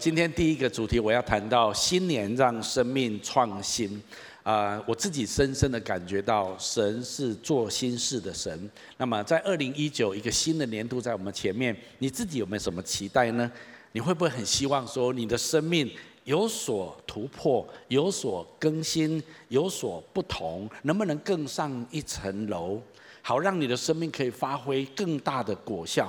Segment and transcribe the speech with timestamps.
[0.00, 4.00] 今天第一个主题，我要谈到新年让生命创新。
[4.44, 8.70] 啊、我自己深深的感觉到，神是做新事的神。
[8.96, 13.50] 那么，在二零一九一个新的年度在我们前面，你自己有没有什么期待呢？
[13.90, 15.90] 你会不会很希望说，你的生命
[16.22, 22.80] 有所突破，有所更新，有所不同，能不能更上一层楼，
[23.20, 26.08] 好让你的生命可以发挥更大的果效？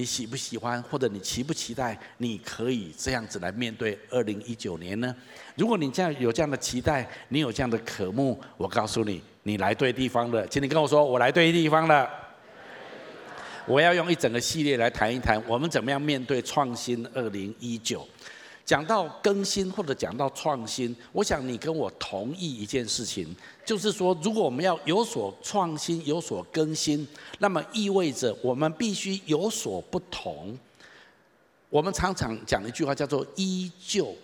[0.00, 5.14] 你喜不喜欢，或者你期不期待，你可以这样子来面对二零一九年呢？
[5.56, 10.46] 如果你这样有这样的期待，你有这样的渴慕，我告诉你，你来对地方了。
[10.48, 12.08] 请你跟我说，我来对地方了。
[13.66, 18.08] 我要用一整个系列来谈一谈，我们怎么样面对创新二零一九。
[18.64, 27.06] 讲到更新或者讲到创新，我想你跟我同意一件事情，就是说，如果我们要有所创新、有所更新，
[27.40, 30.56] 那么意味着我们必须有所不同。
[31.68, 34.14] 我们常常讲一句话叫做“依旧”，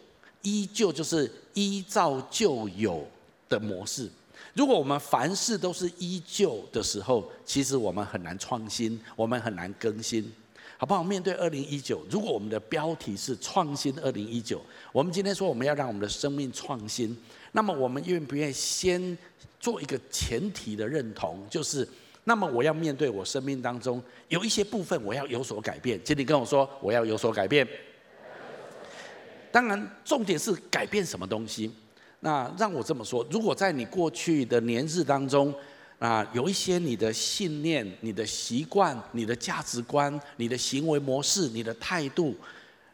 [0.43, 3.05] 依旧就是依照旧有
[3.49, 4.09] 的模式。
[4.55, 10.33] 如果我们凡事都是依旧的时候，其实我们很难创新，我们很难更新。
[10.79, 11.03] 好不好？
[11.03, 14.61] 面对二零一九，如果我们的标题是“创新二零一九”，
[14.93, 17.17] 我们今天说我们要让我们的生命创新，
[17.53, 19.17] 那么我们愿不愿意先
[19.59, 21.89] 做一个前提的认同，就是
[22.25, 25.99] 那么我要面对我生命当中有一些部分我要有所改变。
[26.05, 27.67] 请你跟我说，我要有所改变。
[29.51, 31.73] 当然，重点是改变什么东西？
[32.21, 35.55] 那让我这么说，如果在你过去的年日当中，
[35.99, 42.35] 啊，有一些你的信念、你的习惯、你的价值观、你的行为模式、你的态度，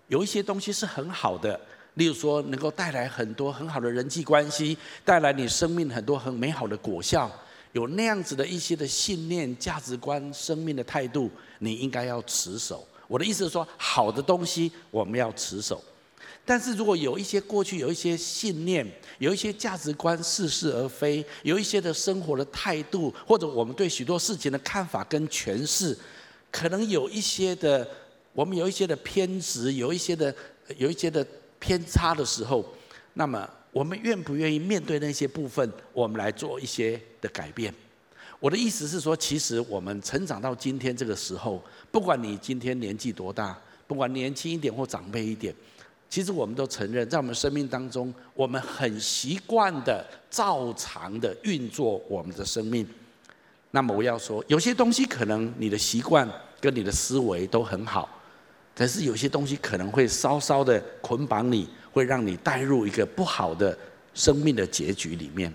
[0.09, 1.61] 有一些东西是很好的。
[1.95, 7.31] 例如说，能够带来很多很好的人际关系，带来你生命很多很美好的果效。
[7.73, 12.87] 有那样子的一些的信念、价值观、生命的态度，你应该要持守。
[13.09, 15.83] 我的意思是说，好的东西我们要持守。
[16.45, 18.85] 但是如果有一些过去有一些信念，
[19.19, 25.97] 有一些价值观似是而非，有一些的生活的态度，或者我们对许多事情的看法跟诠释，
[26.51, 27.89] 可能有一些的，
[28.33, 30.35] 我们有一些的偏执，有一些的
[30.77, 31.25] 有一些的
[31.61, 32.65] 偏差的时候，
[33.15, 37.73] 那么我们愿不愿意面对那些部分，我们来做一些的改变？
[38.41, 41.63] 我的意思是说，其实我们成长到今天这个时候，
[41.93, 43.57] 不管你今天年纪多大，
[43.87, 45.55] 不管年轻一点或长辈一点。
[46.13, 52.87] 其实我们都承认，在我们生命当中，我们很习惯的照常的运作我们的生命。
[53.71, 56.31] 那么我要说，有些东西可能你的习惯
[56.61, 58.07] 跟你的思维都很好，
[58.75, 63.75] 但是有些东西可能会稍稍的捆绑你，会让你带入一个不好的
[64.13, 65.51] 生命的结局里面。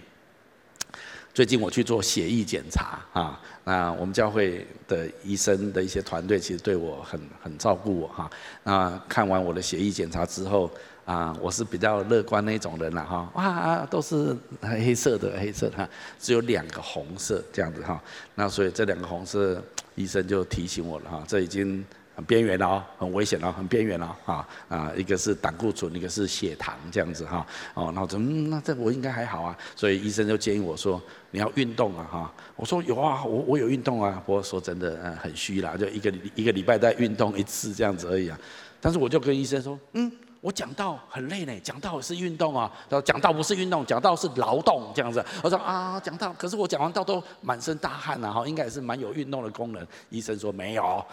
[1.37, 8.27] 最近我去做血液检查啊，那我们教会的医生的一些团队其实对我很很照顾我哈。
[8.63, 10.67] 那看完我的血液检查之后
[11.05, 13.29] 啊，我是比较乐观那种人了哈。
[13.35, 15.87] 哇，都是黑色的黑色的哈，
[16.19, 18.01] 只有两个红色这样子哈。
[18.33, 21.85] 那所以这两个红色，医生就提醒我了哈，这已经。
[22.17, 24.91] 很边缘了哦，很危险了，很边缘了啊啊！
[24.97, 27.45] 一个是胆固醇，一个是血糖这样子哈。
[27.75, 29.55] 哦，那我说嗯，那这我应该还好啊。
[29.75, 32.33] 所以医生就建议我说，你要运动啊哈。
[32.55, 34.19] 我说有啊，我我有运动啊。
[34.25, 38.39] 不过说真的，嗯，很虚啦，就一个一个礼拜再运动一次这样子而已啊。
[38.81, 40.11] 但是我就跟医生说，嗯。
[40.47, 45.21] 我讲到很累呢，讲到是运动啊，然后讲到不是运动，讲到是劳动这样子。
[45.43, 49.85] 我说啊，讲到，可是我讲完道都满身大汗呐，哈，应该也是蛮有运动的功能。
[50.09, 51.05] 医生说没有，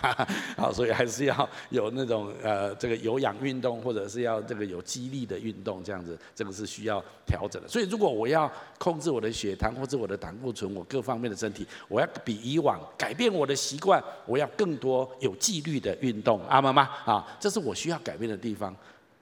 [0.56, 7.66] 哈，所以还是要有那种呃这个有氧运动，或者是要这个有肌力的运动这样子，这个是需要调整的。
[7.66, 18.72] 所以如果我要控制我的血糖或者我的胆固醇，我各方面的身体，我要比以往改变我的习惯，我要更多有纪律的运动，阿妈妈啊，这是我需要改变的地方。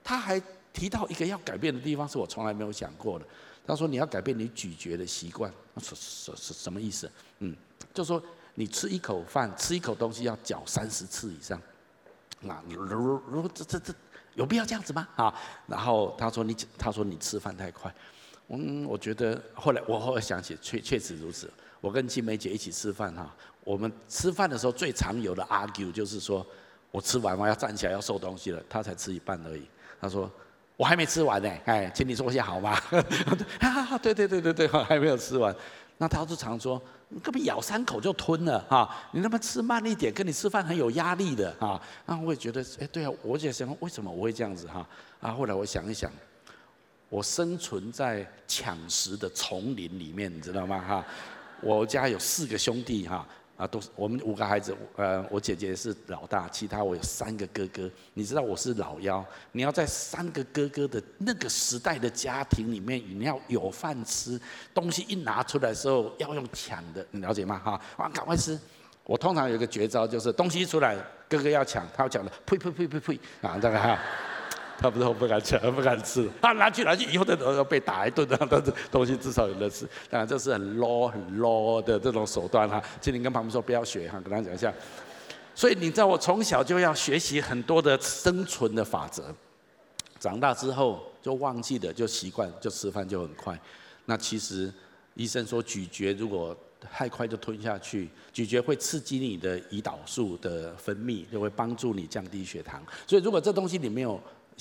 [0.03, 0.41] 他还
[0.73, 3.25] 提到一个要改变的地方，是我从来没有想过的。
[3.65, 5.49] 他说：“你要改变你咀嚼的习惯。”
[5.79, 7.09] 什什什什么意思？
[7.39, 7.55] 嗯，
[7.93, 8.21] 就说
[8.55, 11.61] 你吃一口饭，吃一口东西要嚼三十次以上。
[12.41, 13.93] 那如如如这这这
[14.35, 15.07] 有必要这样子吗？
[15.15, 15.33] 啊，
[15.65, 17.95] 然后他说你他说你吃饭太快。
[18.49, 21.49] 嗯，我觉得后来我后来想起，确确实如此。
[21.79, 23.33] 我跟金梅姐一起吃饭哈，
[23.63, 26.45] 我们吃饭的时候最常有的 argue 就是说
[26.91, 29.65] 我吃完我要站起来要收东西了，他才吃一半而已。
[30.03, 30.29] 他说
[30.75, 32.77] ：“我还没吃完呢，哎，请你坐下好吗？”
[34.03, 35.55] 对对对对对，还没有吃完。
[35.97, 44.85] 那他就常说：“你根本咬三口就吞了哈，你那么吃慢一点，跟你吃饭很有压力的哈。”那我也觉得，哎，对啊，我也想为什么我会这样子哈？
[45.21, 46.11] 啊，后来我想一想，
[47.07, 50.83] 我生存在抢食的丛林里面，你知道吗？
[50.85, 51.05] 哈，
[51.61, 57.89] 我家有四个兄弟哈，啊，都是我们五个孩子，呃，我姐姐是老大，其他我有三个哥哥。
[58.15, 64.41] 你知道我是老幺，你要在三个哥哥的那个时代的家庭里面，你要有饭吃，
[64.73, 67.59] 东西一拿出来的时候要用抢的，你了解吗？
[67.63, 68.59] 哈，啊，赶快吃。
[69.03, 70.97] 我通常有一个绝招，就是东西一出来，
[71.29, 73.99] 哥哥要抢，他要抢的，呸呸呸呸呸，啊，这个哈。
[74.77, 76.29] 他不是我不敢吃，不敢吃。
[76.41, 78.37] 他拿去拿去，以后的都要被打一顿的。
[78.49, 79.87] 但是东西至少有得吃。
[80.09, 82.81] 当然这是很 low 很 low 的这种手段哈。
[82.99, 84.73] 请你跟旁边说不要学哈，跟他讲一下。
[85.55, 89.23] 所以你知道我从小就要学习很多的生存的法则。
[90.19, 93.59] 长大之后就忘记了，就习惯，就吃饭就很快。
[94.05, 94.73] 那其实
[95.13, 96.55] 医生说咀嚼如果
[96.91, 102.81] 太快就吞下去，咀嚼会刺激你的胰岛素的分泌，就会帮助你降低血糖。
[103.05, 104.19] 所以如果这东西你没有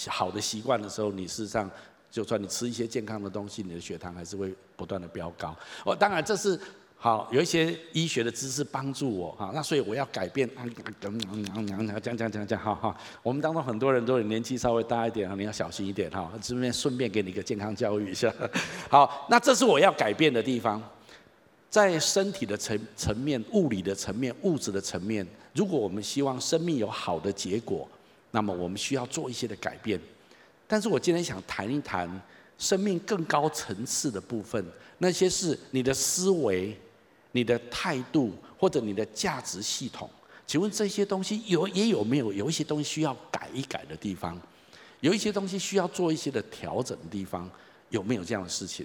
[0.08, 1.70] 好的习惯的时候，你事实上
[2.10, 5.54] 就算你吃一些健康的东西，你的血糖还是会不断的飙高。
[5.84, 6.58] 哦，当然这是
[6.96, 10.64] 好有一些医学的知识帮助我哈，那所以我要改变啊。
[12.00, 16.30] 讲讲讲讲哈哈，我们当中很多人都有年纪稍微大一点啊，你要小心一点哈。
[16.42, 18.32] 顺便顺便给你一个健康教育一下。
[18.88, 20.82] 好，那这是我要改变的地方，
[21.68, 27.88] 在身体的层层面、物理的层面、物质的层面，如果我们希望生命有好的结果。
[28.32, 30.00] 那么我们需要做一些的改变，
[30.67, 32.20] 但是我今天想谈一谈
[32.58, 34.64] 生命更高层次的部分，
[34.99, 36.76] 那些是你的思维、
[37.32, 40.08] 你的态度或者你的价值系统。
[40.46, 44.40] 请问这些东西有也有没有有一些东西需要改一改的地方？
[45.00, 47.50] 有一些东西需要做一些的调整的地方，
[47.90, 48.84] 有没有这样的事情？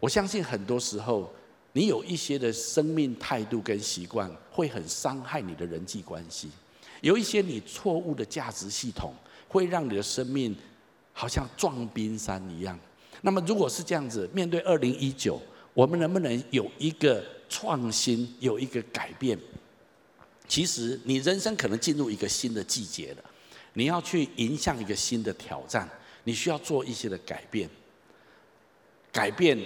[0.00, 1.32] 我相信很多时候
[1.72, 6.50] 你有一些的生命态度跟习惯，会很伤害你的人际关系。
[7.02, 9.14] 有一些你错误的价值系统，
[9.46, 10.56] 会让你的生命
[11.12, 12.78] 好像撞冰山一样。
[13.20, 15.40] 那么，如果是这样子，面对二零一九，
[15.74, 19.38] 我们能不能有一个创新，有一个改变？
[20.48, 23.24] 其实，你人生可能进入一个新的季节了，
[23.74, 25.88] 你要去迎向一个新的挑战，
[26.24, 27.68] 你需要做一些的改变。
[29.10, 29.58] 改变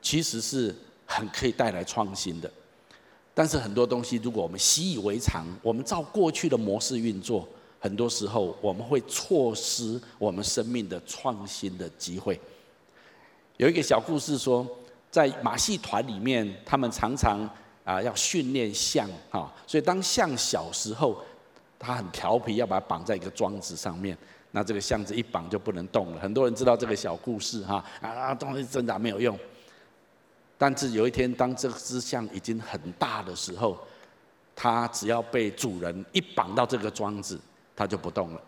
[0.00, 0.74] 其实是
[1.04, 2.50] 很可以带来创新的。
[3.36, 7.46] 但是很多东西，如果我们习以为常，我们照过去的模式运作，
[7.80, 12.40] 很多时候我们会错失我们生命的创新的机会。
[13.56, 14.64] 有一个小故事说，
[15.10, 17.40] 在马戏团里面，他们常常
[17.84, 21.20] 啊要训练象哈，所以当象小时候，
[21.78, 24.16] 他很调皮，要把它绑在一个桩子上面，
[24.52, 26.20] 那这个象子一绑就不能动了。
[26.20, 29.36] 很多人知道这个小故事哈啊，东西挣扎没有用。
[30.64, 33.78] 但是有一天，当这只象已经很大的时候，
[34.56, 37.38] 它只要被主人一绑到这个桩子，
[37.76, 38.40] 它就不动了。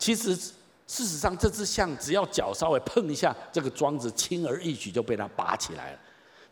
[0.00, 5.98] 其实，事实上，这只象只要脚稍微碰一下这个桩子，轻而易举就被它拔起来了。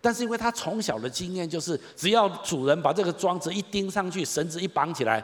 [0.00, 5.20] 但是，因为它从小的经验就是，只要主人把这个桩子一钉上去，绳子一绑起来，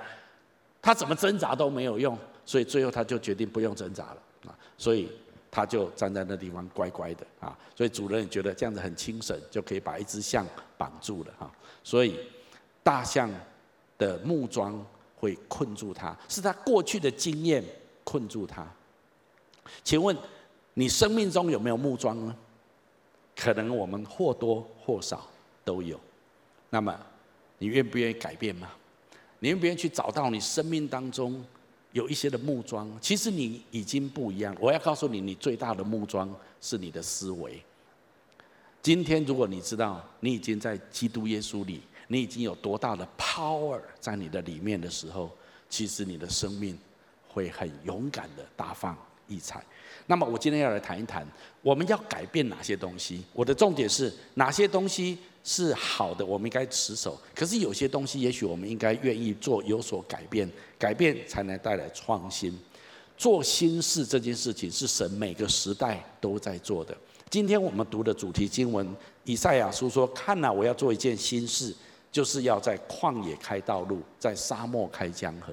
[0.83, 4.59] 它怎么挣扎都没有用，所以最后它就决定不用挣扎了啊。
[4.77, 5.09] 所以。
[5.55, 10.47] 他就站在那地方乖乖的啊，所以主人也觉得这样子很轻省，就可以把一只象
[10.79, 11.53] 绑住了哈。
[11.85, 12.19] 所以
[12.83, 13.31] 大象
[13.99, 14.83] 的木桩
[15.15, 17.63] 会困住它，是他过去的经验
[18.03, 18.67] 困住它。
[19.85, 20.17] 请问
[20.73, 22.35] 你生命中有没有木桩呢？
[23.37, 25.29] 可能我们或多或少
[25.65, 26.01] 都有。
[26.71, 26.99] 那么
[27.59, 28.71] 你愿不愿意改变吗？
[29.39, 31.45] 你愿不愿意去找到你生命当中？
[31.93, 34.57] 有一些的木桩，其实你已经不一样。
[34.59, 37.63] 我要告诉你，你最大的木桩是你的思维。
[38.83, 45.31] 今天，如果你知道你已经在基督耶稣里，你已经有多大的 power 在你的里面的时候，
[45.69, 46.77] 其实你的生命
[47.29, 48.97] 会很勇敢的大放
[49.29, 49.65] 异彩。
[50.07, 51.27] 那么，我今天要来谈一谈，
[51.61, 53.23] 我们要改变哪些东西？
[53.33, 55.19] 我的重点是哪些东西？
[55.45, 57.19] 是好的，我们应该持守。
[57.35, 62.57] 可是有些东西，也许我们应该愿意做有所改变，改变才能带来创新。
[63.17, 66.97] 做新事这件事情是神每个时代都在做的。
[67.31, 68.87] 今天我们读的主题经文，
[69.25, 71.75] 以赛亚书说：“看呐，我要做一件新事，
[72.11, 75.53] 就是要在旷野开道路，在沙漠开江河。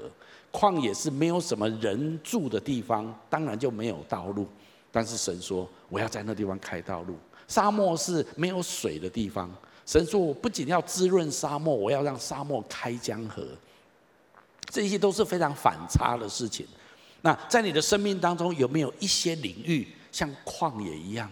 [0.52, 4.48] 旷野是没有什么人住的地方，当然就没有道路。
[4.92, 7.16] 但是神说，我要在那地方开道路。
[7.48, 9.50] 沙漠是没有水的地方。”
[9.90, 13.44] 神说：“我不仅要滋润沙漠，我要让沙漠开江河。
[14.70, 16.64] 这些都是非常反差的事情。
[17.22, 21.28] 那在你的生命当中，有没有一些领域像旷野一样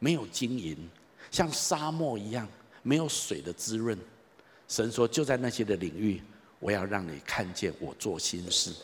[0.00, 0.76] 没有经营，
[1.30, 2.48] 像沙漠一样
[2.82, 3.96] 没有水的滋润？
[4.66, 6.20] 神说：就在那些的领域，
[6.58, 8.74] 我要让你看见我做新事。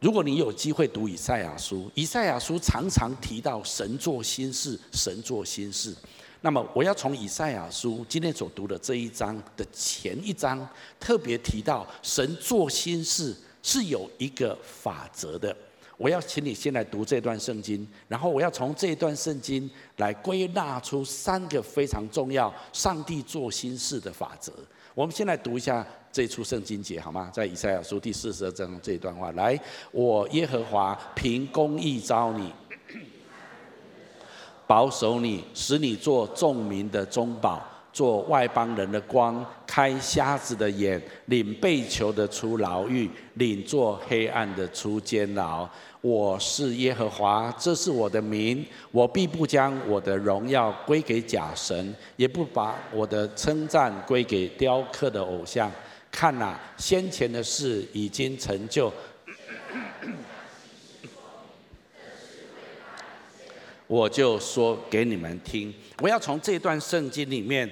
[0.00, 5.96] 如果你有机会读以赛亚书，以赛亚书常常提到神做新事，神做新事。”
[6.44, 10.68] 那么我要从以赛亚书今天所读的这一章的前一章，
[10.98, 15.56] 特别提到神做新事是有一个法则的。
[15.96, 24.52] 我要请你先来读这段圣经，然后我要从这段圣经来归纳出三个非常重要上帝做新事的法则。
[24.96, 27.30] 我们先来读一下这处圣经节好吗？
[27.32, 29.58] 在以赛亚书第四十二章这一段话，来，
[29.92, 32.52] 我耶和华凭公义招你。
[34.66, 45.68] 保守你，使你做众民的中保，做外邦人的光，开瞎子的眼，领被囚的出牢狱，领做黑暗的出监牢。
[46.00, 55.70] 我是耶和华，这是我的名，我必不将我的荣耀归给假神，也不把我的称赞归给雕刻的偶像。
[56.10, 58.92] 看哪，先前的事已经成就。
[63.92, 67.70] 我就说给你们听，我要从这段圣经里面，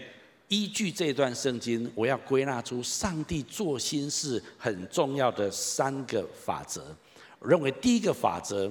[0.49, 6.95] 依据这段圣经，我要归纳出上帝做心事很重要的三个法则。
[7.39, 8.71] 我认为第一个法则，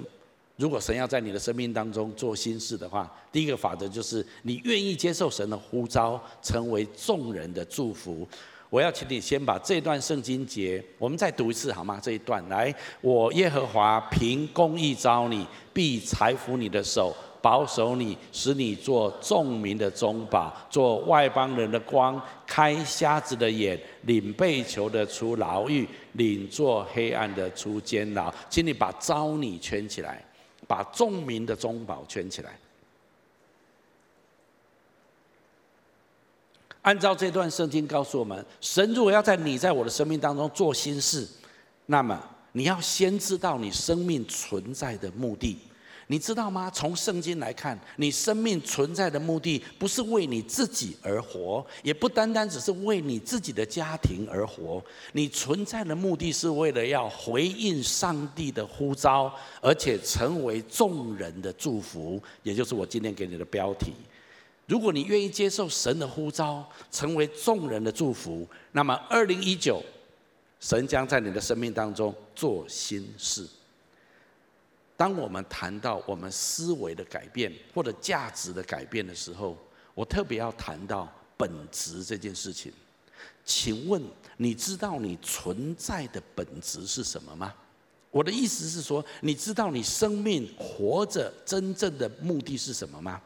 [0.54, 8.24] 如果神要在你的生命当中做心事的话，第一个法则就是你愿意接受神的呼召，成为众人的祝福。
[8.68, 11.98] 我要请你先把这段圣经节，我们再读一次好吗？
[12.00, 17.12] 这一段来，我耶和华凭公义招你，必裁拂你的手。
[17.42, 28.32] 保守你，使你做众民的中保，做外邦人的光，开瞎子的眼，领被囚的出牢狱，领做黑暗的出监牢。
[28.48, 30.24] 请你把招你圈起来，
[30.66, 32.58] 把众民的中保圈起来。
[36.82, 41.28] 按照这段圣经告诉我们，神如果要在你在我的生命当中做新事，
[41.86, 42.18] 那么
[42.52, 45.58] 你要先知道你生命存在的目的。
[46.10, 46.68] 你知道吗？
[46.74, 54.82] 从圣经来看，你生命存在的目的不是为你自己而活，也不单单只是为你自己的家庭而活。
[55.12, 62.20] 你存在的目的是为了要回应上帝的呼召，而且成为众人的祝福。
[62.42, 63.92] 也就是我今天给你的标题。
[64.66, 69.80] 如果你愿意接受神的呼召，成为众人的祝福，那么二零一九，
[70.58, 73.46] 神将在你的生命当中做新事。
[75.00, 79.56] 当我们谈到我们思维的改变或者价值的改变的时候，
[79.94, 82.70] 我特别要谈到本质这件事情。
[83.42, 84.02] 请问
[84.36, 87.54] 你知道你存在的本质是什么吗？
[88.10, 93.18] 我的意思是说，你知道你生命活着真正的目的是什么吗？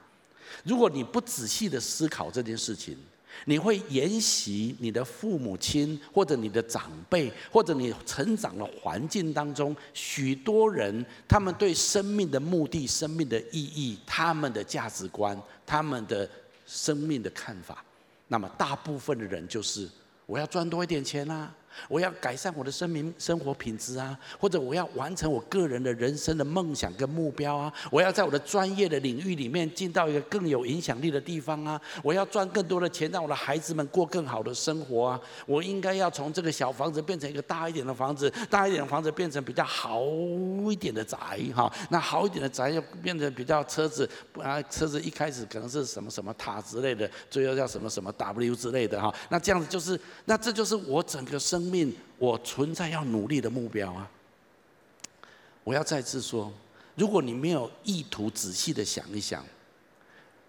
[0.62, 2.97] 如果你不仔细的思考这件事情，
[3.45, 16.29] 你会沿袭你的父母亲，或者你的长辈，或者你成长的环境当中，许多人他们对生命的目的、生命的意义、他们的价值观、他们的
[16.67, 17.85] 生命的看法，
[18.29, 19.88] 那么大部分的人就是
[20.26, 21.55] 我要赚多一点钱啊。
[21.88, 40.00] 我要改善我的生命生活品质啊，或者我要完成我个人的人生的梦想跟目标啊，我要在我的专业的领域里面进到一个更有影响力的地方啊，我要赚更多的钱，让我的孩子们过更好的生活啊，我应该要从这个小房子变成一个大一点的房子，大一点的房子变成比较好
[40.71, 41.19] 一点的宅
[41.54, 44.09] 哈，那好一点的宅又变成比较车子
[44.40, 51.63] 啊，车子一开始可能是什么什么塔之类的，最后叫什么什么 W 之类的哈，那这样子就是，那这就是我整个生。
[51.64, 54.11] 生命，我存在要努力的目标啊！
[55.62, 56.52] 我要再次说，
[56.94, 59.42] 如果你没有意图仔细的想一想，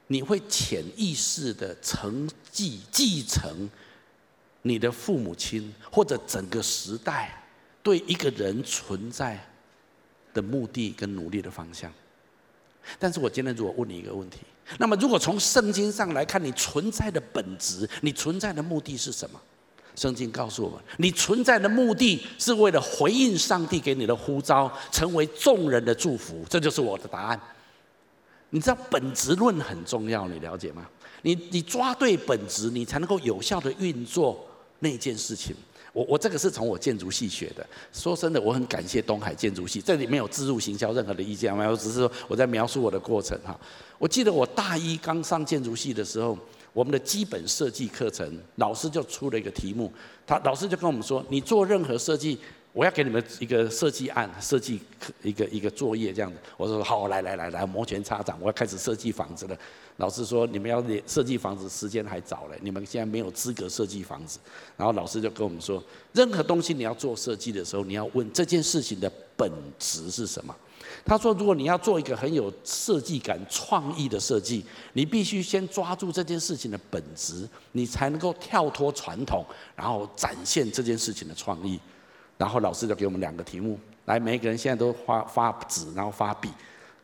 [0.07, 3.69] 你会潜意识的承继继承
[4.63, 7.41] 你的父母亲或者整个时代
[7.81, 9.39] 对一个人存在
[10.34, 11.91] 的目的跟努力的方向。
[13.00, 14.39] 但是我今天如果问你一个问题，
[14.77, 19.41] 那么如果从圣经上来看，你存在的本质，你存在的目的是什么？
[19.96, 26.46] 圣经告诉我们，你存在的目的是为了回应上帝给你的呼召，成为众人的祝福。
[26.50, 27.40] 这就是我的答案。
[28.50, 30.86] 你知道本质论很重要，你了解吗？
[31.22, 34.46] 你你抓对本质，你才能够有效的运作
[34.80, 35.56] 那件事情。
[35.94, 37.66] 我我这个是从我建筑系学的。
[37.94, 43.58] 说真的，我很感谢东海建筑系，这里没有置入行销任何的意见，没有，只是说我在描述我的过程哈。
[43.98, 46.38] 我记得我大一刚上建筑系的时候。
[46.75, 49.89] 我们的基本设计课程，老师就出了一个题目，
[50.27, 52.38] 他老师就跟我们说：“你做任何设计，
[52.74, 54.82] 我要给你们一个设计案、设计
[55.24, 59.58] 一个一个作业这样子。”我说：“好，来来来来，摩拳擦掌，我要开始设计房子了。”
[59.96, 64.38] 老师说：“你们要设计房子，时间还早嘞，你们现在没有资格设计房子。”
[64.75, 70.53] 然后老师就跟我们说：“任何东西你要做设计的时候，你要问这件事情的本质是什么？
[71.05, 79.45] 他说，如果你要做一个很有设计感、创意的设计，你必须先抓住这件事情的本质，你才能够跳脱传统，
[79.75, 81.79] 然后展现这件事情的创意。
[82.39, 86.50] 然后老师就给我们两个题目，来，每一个人现在都发发纸，然后发笔，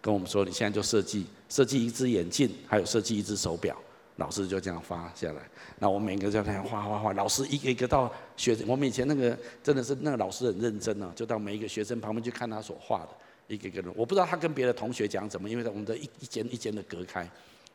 [0.02, 3.78] 跟我们说，你现在就设计设计一只眼镜，还有设计一只手表。
[4.18, 5.42] 老师就这样发下来，
[5.80, 7.14] 那我们每个人就这样画画画。
[7.14, 13.10] 老师一个一个到学，我们以前那个真的是那个老师很认真啊，就到每一个学生旁边去看他所画的
[13.48, 13.92] 一个一个人。
[13.96, 17.30] 我不知道他跟别的同学讲什么，因为我们的一一间一间的隔开。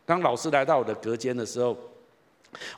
[0.04, 1.76] 当老师来到我的隔间的时候。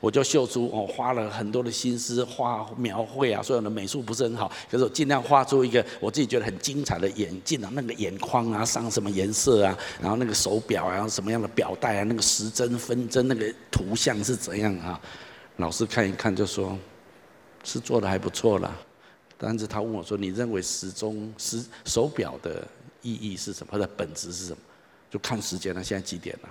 [0.01, 14.99] 我就秀出我花了很多的心思画描绘啊，所有的美术不是很好，可是我尽量画出一个我自己觉得很精彩的眼镜啊，那个眼眶啊上什么颜色啊，然后那个手表啊，什么样的表带啊，那个时针分针那个图像是怎样啊？
[15.57, 16.77] 老师看一看就说，
[17.63, 18.75] 是做的还不错啦。
[19.37, 22.67] 但是他问我说，你认为时钟时手表的
[23.01, 23.69] 意义是什么？
[23.71, 24.57] 它的本质是什么？
[25.09, 26.49] 就看时间了，现在几点了？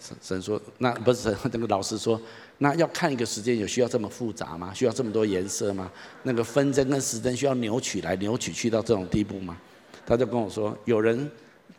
[0.00, 2.20] 神神说：“那不是，那个老师说，
[2.58, 4.74] 那要看一个时间，有需要这么复杂吗？
[4.74, 5.88] 需要这么多颜色吗？
[6.24, 9.56] 那个分针跟时针需要扭曲来扭曲去到这种地步吗？”
[10.04, 11.30] 他就跟我说：“有人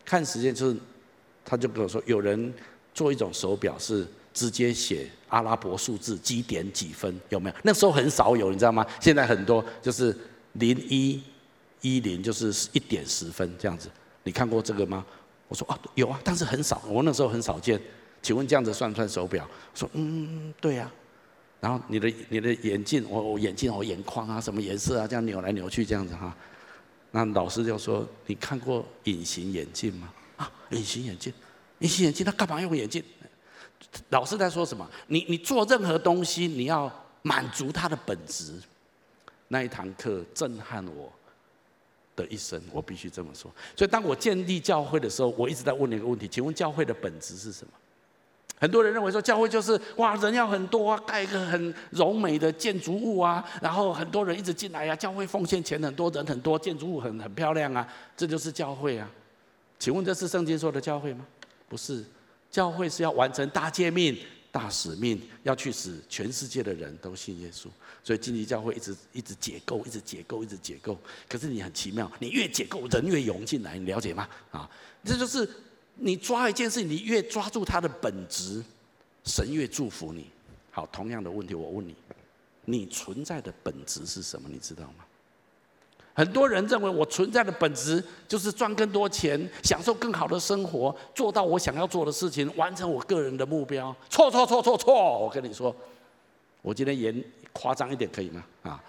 [0.04, 0.76] 看时间，就是
[1.44, 2.52] 他就跟我说，有人
[2.94, 7.56] 做一种手表是直接写阿拉伯数字几点几分，有没有？
[7.62, 8.86] 那时候很少有，你知道吗？
[8.98, 10.16] 现在很多就是
[10.54, 11.22] 零一
[11.86, 13.88] 一零，就是一点十分这样子。
[14.24, 15.04] 你看过这个吗？”
[15.48, 17.80] 我说：“啊，有啊，但是很少，我那时候很少见。”
[18.20, 19.48] 请问这样子算不算手表？
[19.74, 20.90] 说嗯，对呀、啊。
[21.60, 25.06] 然后你的你的眼镜，我我眼镜我眼眶啊，什么颜色啊？
[25.06, 26.36] 这样扭来扭去这样子哈。
[27.12, 30.12] 那老师就说：你看过隐形眼镜吗？
[30.36, 31.32] 啊，隐形眼镜，
[31.78, 33.02] 隐形眼镜，他干嘛用眼镜？
[34.08, 34.88] 老师在说什么？
[35.06, 36.90] 你你做任何东西，你要
[37.22, 38.52] 满足它的本质。
[39.48, 41.12] 那一堂课震撼我
[42.16, 43.48] 的一生，我必须这么说。
[43.76, 47.72] 所以当我建立教会的时候，我一直在问你一个问题：请问教会的本质是什么？
[48.58, 59.06] 很多人认为说教会就是哇，人要很多啊，盖一个很柔美的建筑物啊，然后很多人一直进来啊，教会奉献钱很多，人很多，建筑物很很漂亮啊，这就是教会啊。
[59.78, 61.26] 请问这是圣经说的教会吗？
[61.68, 62.02] 不是，
[62.50, 64.16] 教会是要完成大诫命、
[64.56, 67.66] 大使命，要去使全世界的人都信耶稣。
[68.02, 70.96] 所以经济教会一直一直解构，一直解构，一直解构。
[71.28, 74.26] 可是你很奇妙，你越解构，人越涌进来，你了解吗？
[74.50, 74.70] 啊，
[75.04, 75.46] 这就是。
[75.98, 78.62] 你抓一件事，你越抓住它的本质，
[79.24, 80.26] 神越祝福你。
[80.70, 81.96] 好，同样的问题，我问你：
[82.66, 84.46] 你存在的本质是什么？
[84.46, 85.05] 你知道吗？
[86.16, 93.94] 很多人认为我存在的本质就是赚更多钱，享受更好的生活，做到我想要做的事情，完成我个人的目标。
[94.08, 95.18] 错错错错错！
[95.18, 95.76] 我跟你说，
[96.62, 98.42] 我今天演夸张一点可以吗？
[98.62, 98.82] 啊？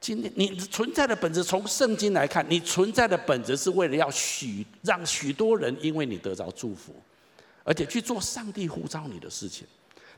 [0.00, 6.94] 今天你存在的本质，从圣经来看，你存在的本质是为了要许让许多人因为你得着祝福，
[7.64, 9.66] 而且去做上帝呼召你的事情。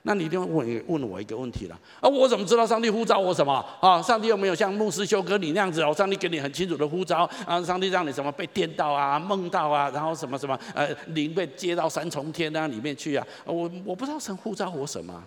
[0.04, 4.02] 那你一定会问问我一个问题了啊，我怎么知道上帝呼召我什么啊？
[4.02, 5.94] 上帝有没有像牧师修哥你那样子哦？
[5.94, 7.62] 上帝给你很清楚的呼召啊？
[7.62, 13.24] 上帝让你什么被电到啊、梦到啊，然后什么什么呃灵被接到三重天那里面去啊？
[13.44, 15.22] 我我不知道神呼召我什么。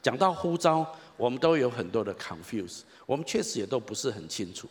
[0.00, 0.86] 讲到呼召，
[1.18, 4.66] 我们都有很多的 confuse，我们确实也都不是很清楚。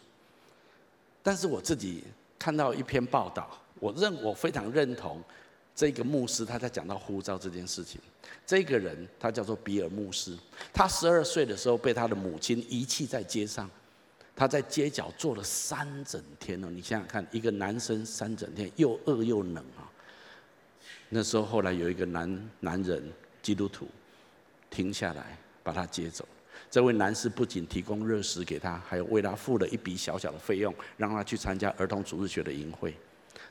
[1.21, 2.03] 但是我自己
[2.39, 3.47] 看到一篇报道，
[3.79, 5.21] 我认我非常认同
[5.79, 8.01] 这个牧师他在讲到呼召这件事情。
[8.45, 10.37] 这个人他叫做比尔牧师，
[10.73, 13.69] 他十二岁的时候被他的母亲遗弃在街上，
[14.35, 16.67] 他在街角坐了三整天哦。
[16.69, 19.87] 你想想看，一个男生三整天又饿又冷啊。
[21.07, 23.01] 那时候后来有一个男男人
[23.41, 23.87] 基督徒。
[24.69, 26.27] 停下来，把他接走。
[26.69, 32.93] 这位男士不仅提供热食给他，还有为他付了一笔小小的费用，让他去参加儿童主日学的营会。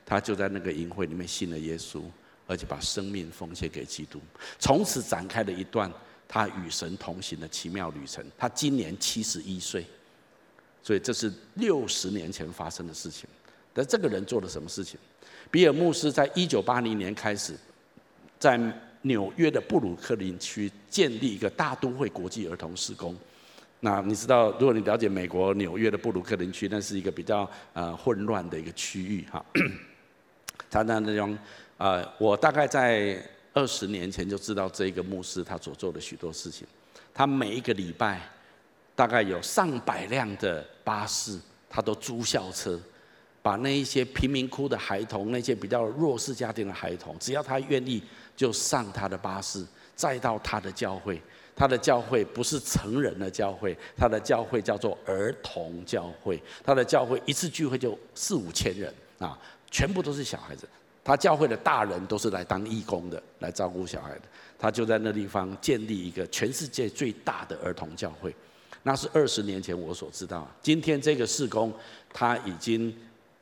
[0.09, 2.01] 他就在那个营会里面信了耶稣，
[2.47, 4.19] 而且把生命奉献给基督。
[4.57, 5.89] 从此展开了一段
[6.27, 8.25] 他与神同行的奇妙旅程。
[8.35, 9.85] 他今年七十一岁，
[10.81, 13.29] 所以这是六十年前发生的事情。
[13.73, 14.99] 但这个人做了什么事情？
[15.51, 17.53] 比尔牧师在一九八零年开始
[18.39, 18.59] 在。
[19.03, 23.15] 纽约的布鲁克林区建立一个大都会国际儿童施工。
[23.79, 29.45] 那你知道，如果你了解美国纽约的布鲁克林区，那是一个比较呃混乱的一个区域哈。
[30.69, 31.37] 他那那种
[31.77, 36.67] 呃，我大概在二十年前就知道这个牧师他所做的许多事情。
[37.13, 38.21] 他每一个礼拜
[38.95, 42.79] 大概有上百辆的巴士，他都租校车，
[43.41, 48.01] 把那一些贫民窟的孩童，那些比较弱势家庭的孩童，只要他愿意。
[48.39, 49.65] 就上他的巴士，
[49.97, 51.21] 再到他的教会。
[51.57, 56.41] 他的教会不是成人的教会，他的教会叫做儿童教会。
[56.63, 59.37] 他的教会一次聚会就四五千人啊，
[59.69, 60.67] 全部都是小孩子。
[61.01, 64.21] 他教会的大人都是来当义工的，来照顾小孩的。
[64.59, 68.35] 他就在那地方建立一个全世界最大的儿童教会，
[68.83, 70.47] 那是二十年前我所知道。
[70.61, 71.73] 今天这个事工，
[72.13, 72.95] 他已经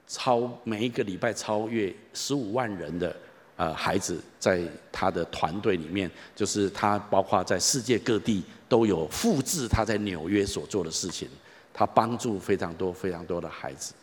[0.07, 3.13] 超每一个礼拜超越十五万人的
[3.57, 4.61] 呃孩子，在
[4.91, 11.27] 他的团队里面，就是他包括在世界各地都有复制他在纽约所做的事情，
[11.73, 13.93] 他帮助非常多非常多的孩子。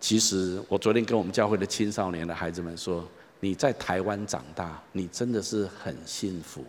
[0.00, 3.06] 其实我昨天跟我们教会的青少年的孩子们说。
[3.40, 6.64] 你在台湾长大，你真的是很幸福。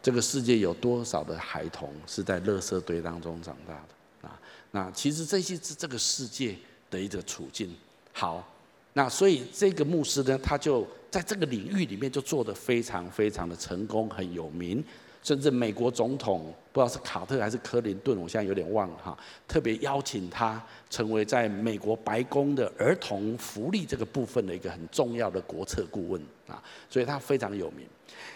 [0.00, 4.40] 这个世界有多少的孩童是在垃圾堆当中长大的啊？
[4.70, 6.56] 那其实这些是这个世界
[6.88, 7.74] 的一个处境。
[8.12, 8.48] 好，
[8.92, 14.84] 那所以这个牧师呢，他就在这个领域里面就做得非常非常的成功，很有名。
[15.26, 27.84] 甚至美国总统不知道是卡特还是克林顿，我现在有点忘了哈，特别邀请他成为在美国白宫的儿童福利这个部分的一个很重要的国策顾问啊，所以他非常有名。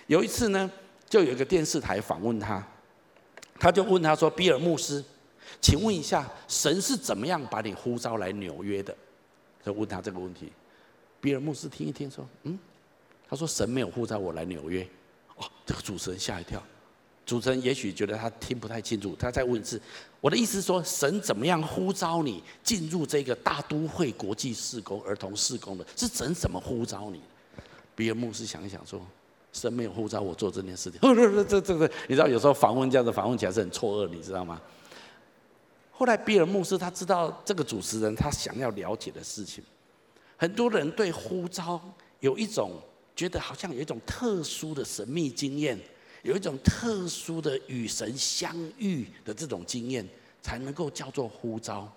[0.09, 0.69] 有一次呢，
[1.09, 2.61] 就有一个电视台访问他，
[3.61, 5.01] 他就问他说：“比尔牧师，
[5.61, 8.93] 请问一下，神是怎么样把你呼召来纽约的？”
[9.65, 10.51] 就问他这个问题。
[11.21, 12.59] 比尔牧师听一听说：“嗯。”
[13.31, 14.85] 他说：“神没有呼召我来纽约。”
[15.39, 16.61] 哦，这个主持人吓一跳。
[17.31, 19.81] 主持人也许觉得他听不太清楚，他再问一次。
[20.21, 25.87] 我的意思说，神怎么样呼召你进入这个大都会国际事工儿童事工的？
[25.95, 27.21] 是神怎么呼召你？
[27.95, 29.01] 比尔牧师想一想说，
[29.53, 30.99] 神没有呼召我做这件事情。
[31.01, 31.75] 这这这，
[32.09, 34.61] 你知道有时候访问这样子访问起来是很错愕，你知道吗？
[35.93, 39.63] 后来比尔牧师他知道这个主持人他想要了解的事情，
[40.37, 41.81] 很多人对呼召
[42.19, 42.73] 有一种
[43.15, 45.79] 觉得好像有一种特殊的神秘经验。
[46.23, 50.07] 有一种特殊的与神相遇的这种经验，
[50.43, 51.91] 才能够叫做呼召。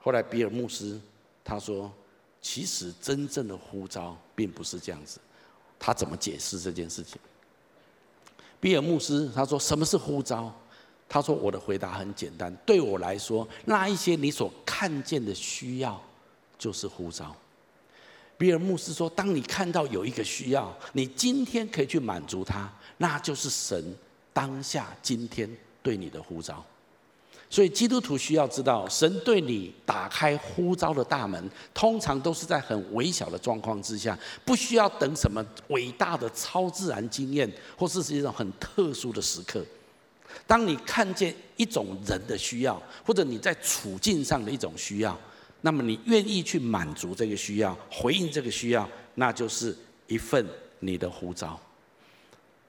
[0.00, 1.00] 后来比尔牧师
[1.44, 1.92] 他说，
[2.40, 5.20] 其实真正的呼召并不是这样子。
[5.78, 7.20] 他怎么解释这件事情？
[8.60, 10.54] 比尔牧师他说，什么是呼召？
[11.08, 16.00] 他说，我的回答很简单，对我来说，那一些你所看见的需要，
[16.56, 17.36] 就是呼召。
[18.42, 23.96] 比尔牧师说：“当你看到有一个需要，你今天可以去满足他，那就是神
[24.32, 25.48] 当下今天
[25.80, 26.60] 对你的呼召。
[27.48, 39.64] 所以基督徒需要知道，神对你打开呼召的大门，通常都是在很微小的状况之下，不需要等什么伟大的超自然经验，或是是一种很特殊的时刻。
[40.48, 45.16] 当你看见一种人的需要，或者你在处境上的一种需要。”
[45.62, 49.74] 那么你愿意去满足这个需要，回应这个需要，那就是
[50.06, 50.46] 一份
[50.80, 51.58] 你的呼召。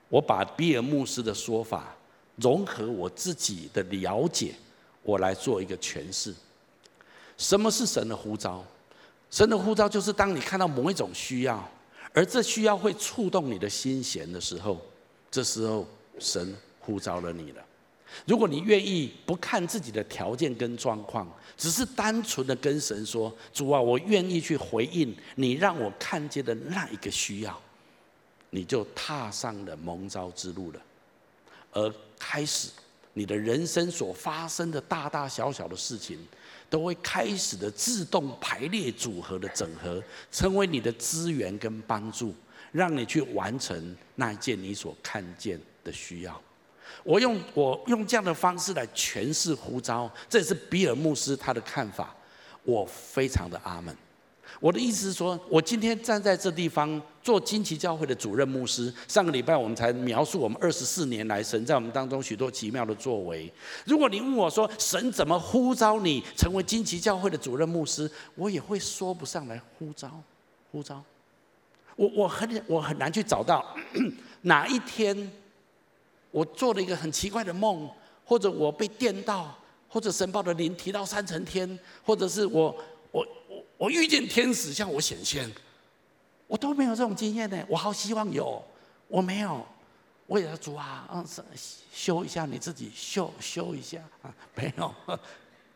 [0.10, 1.96] 我把比尔牧师的说法
[2.36, 4.54] 融合我自己的了解，
[5.02, 6.34] 我来做一个诠释。
[7.36, 8.64] 什么是神的呼召？
[9.32, 11.68] 神的呼召就是当你看到某一种需要，
[12.14, 14.80] 而这需要会触动你的心弦的时候，
[15.32, 15.88] 这时候
[16.20, 17.66] 神呼召了你了。
[18.26, 27.62] 如果你愿意不看自己的条件跟状况，只是单纯的跟神说：“主啊，我愿意去回应你让我看见的那一个需要”，
[28.52, 30.82] 你就踏上了蒙召之路了。
[31.72, 32.70] 而开始，
[33.14, 36.18] 你的人生所发生的大大小小的事情，
[36.70, 42.34] 都会开始的自动排列组合的整合，成为你的资源跟帮助，
[42.72, 46.42] 让你去完成那一件你所看见的需要。
[47.04, 52.16] 我用我用这样的方式来诠释呼召，这也是比尔牧师他的看法，
[52.64, 53.96] 我非常的阿门。
[54.60, 63.52] 我的意思是说，我今天站在这地方做金旗教会的主任牧师，上个礼拜我们才描述我们二十四年来神在我们当中许多奇妙的作为。
[63.86, 70.10] 如果你问我说神怎么呼召你成为金旗教会的主任牧师，我也会说不上来呼召，
[70.72, 71.04] 呼召。
[71.98, 73.66] 我我很我很难去找到
[74.44, 75.30] 哪一天。
[76.34, 77.88] 我做了一个很奇怪的梦，
[78.26, 79.56] 或者我被电到，
[79.88, 82.76] 或者神报的灵提到三层天，或者是我
[83.12, 85.48] 我我我遇见天使向我显现，
[86.48, 87.64] 我都没有这种经验呢。
[87.70, 88.66] 我好希望有，
[89.08, 89.64] 我没有。
[90.26, 91.24] 我也要主啊，嗯，
[91.94, 94.92] 修一下你自己，修修一下啊，没有，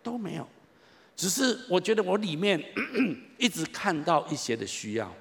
[0.02, 0.48] 都没有。
[1.16, 2.60] 只是我觉得我里面
[3.38, 5.14] 一直看到一些的需要。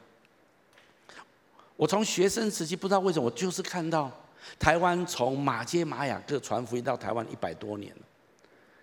[1.76, 4.10] 我从学生时期不知道为什么，我就是看到。
[4.58, 8.02] 台湾从马街马雅各传福音到台湾一百多年了，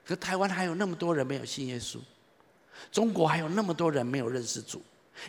[0.06, 1.98] 可台湾还有那么多人没有信耶稣，
[2.92, 4.82] 中国还有那么多人没有认识主，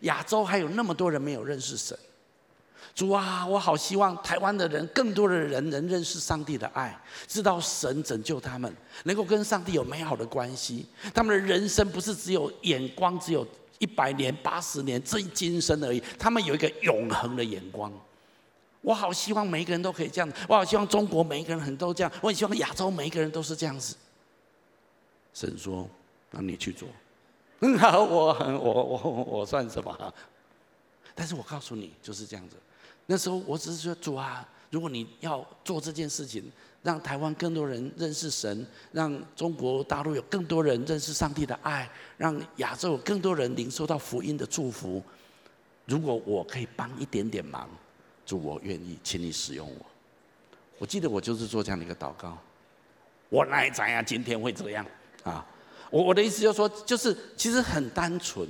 [0.03, 1.97] 亚洲还有那么多人没有认识神。
[2.95, 8.73] 主啊，我好希望台湾的人，更多的人能认识上帝的爱，知道神拯救他们，
[9.05, 10.87] 能够跟上帝有美好的关系。
[11.13, 13.45] 他们的人生不是只有眼光，只有
[13.79, 16.01] 一百年、八十年，这一今生而已。
[16.17, 17.93] 他们有一个永恒的眼光。
[18.85, 23.97] 我好希望每一个人都可以这样，我好希望中国每一个人很都这样，我很希望亚洲每一个人都是这样子。
[25.33, 25.89] 神说
[26.31, 26.87] ：“那你去做。
[27.61, 30.15] ”很好，我我我我算什么？
[31.15, 32.57] 但是我告诉你，就是这样子。
[33.07, 36.45] 那时候我只是说主啊，如果你要做这件事情，
[36.83, 45.03] 让台湾更多人认识神，让中国大陆有更多人认识上帝的爱，让亚洲有更多人领受到福音的祝福。
[45.87, 47.69] 如果我可以帮一点点忙，
[48.25, 49.87] 主我愿意，请你使用我。
[50.79, 52.37] 我记得我就是做这样的一个祷告。
[53.29, 54.87] 我哪知啊，今天会这样
[55.23, 55.45] 啊？
[55.91, 58.49] 我我的意思就是说，就是其实很单纯。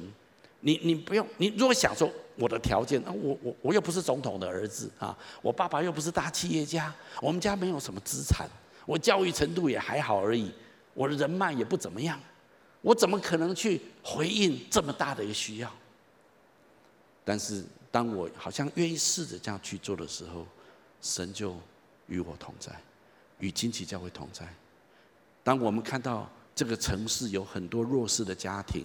[0.61, 8.49] 你你不用，你如果想说我的条件，我我我又不是总统的儿子啊，我爸爸又不是大企业家，我们家没有什么资产，
[8.87, 10.51] 我教育程度也还好而已，
[10.95, 12.19] 我的人脉也不怎么样，
[12.81, 15.71] 我怎么可能去回应这么大的一个需要？
[17.27, 17.63] 但是
[17.95, 20.45] 当我好像愿意试着这样去做的时候，
[21.01, 21.55] 神就
[22.09, 22.73] 与我同在，
[23.39, 24.45] 与惊奇教会同在。
[25.45, 28.85] 当我们看到这个城市有很多弱势的家庭。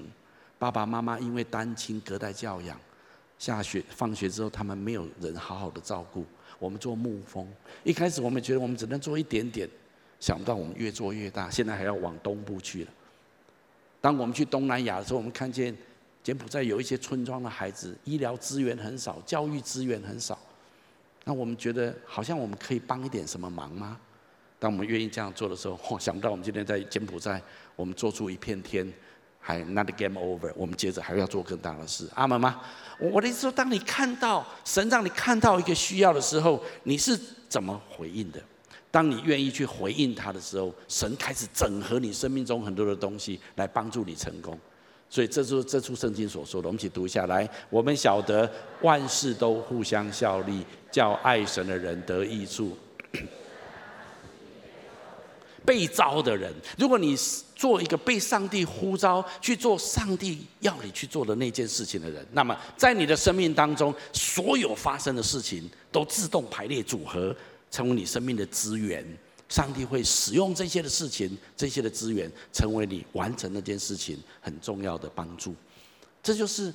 [0.59, 2.79] 爸爸妈妈因为单亲隔代教养，
[3.39, 6.23] 下学放学之后，他们没有人好好的照顾。
[6.59, 7.51] 我们做牧蜂，
[7.83, 9.67] 一开始我们觉得我们只能做一点点，
[10.19, 12.91] 想不到我们越做越大，现在还要往东部去了。
[13.99, 15.75] 当我们去东南亚的时候，我们看见
[16.29, 20.37] 柬埔寨有一些村庄的孩子，医疗资源很少，教育资源很少。
[21.23, 23.99] 那我们觉得好像我们可以帮一点什么忙吗？
[24.59, 27.41] 当我们愿意这样做的时候， 想不到我们今天在柬埔寨，
[27.75, 28.87] 我们做出一片天。
[29.41, 32.61] 还 not game over，我们接着还要做更大的事，阿门吗？
[32.99, 38.39] 我的意思说，当你看到神让你看到一个需要的时候，你是怎么回应的？
[38.91, 44.59] 当你愿意去回应他的时候，神开始整合你生命中很多的东西来帮助你成功。
[45.09, 47.49] 所以这就是这出圣经所说的，我们一起读一下来。
[47.69, 48.49] 我们晓得
[48.81, 52.77] 万事都互相效力，叫爱神的人得益处。
[55.65, 57.15] 被召的人，如果你
[57.55, 67.35] 做一个被上帝呼召去做上帝要你去做的那件事情的人，那么在你的生命当中，所有发生的事情都自动排列组合，
[67.69, 69.05] 成为你生命的资源。
[69.49, 75.53] 上帝会使用这些的事情，这些的资源，成为你完成那件事情很重要的帮助。
[76.21, 76.73] 这就是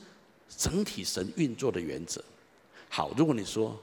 [0.58, 2.22] 整体神运作的原则。
[2.88, 3.80] 好，如果你说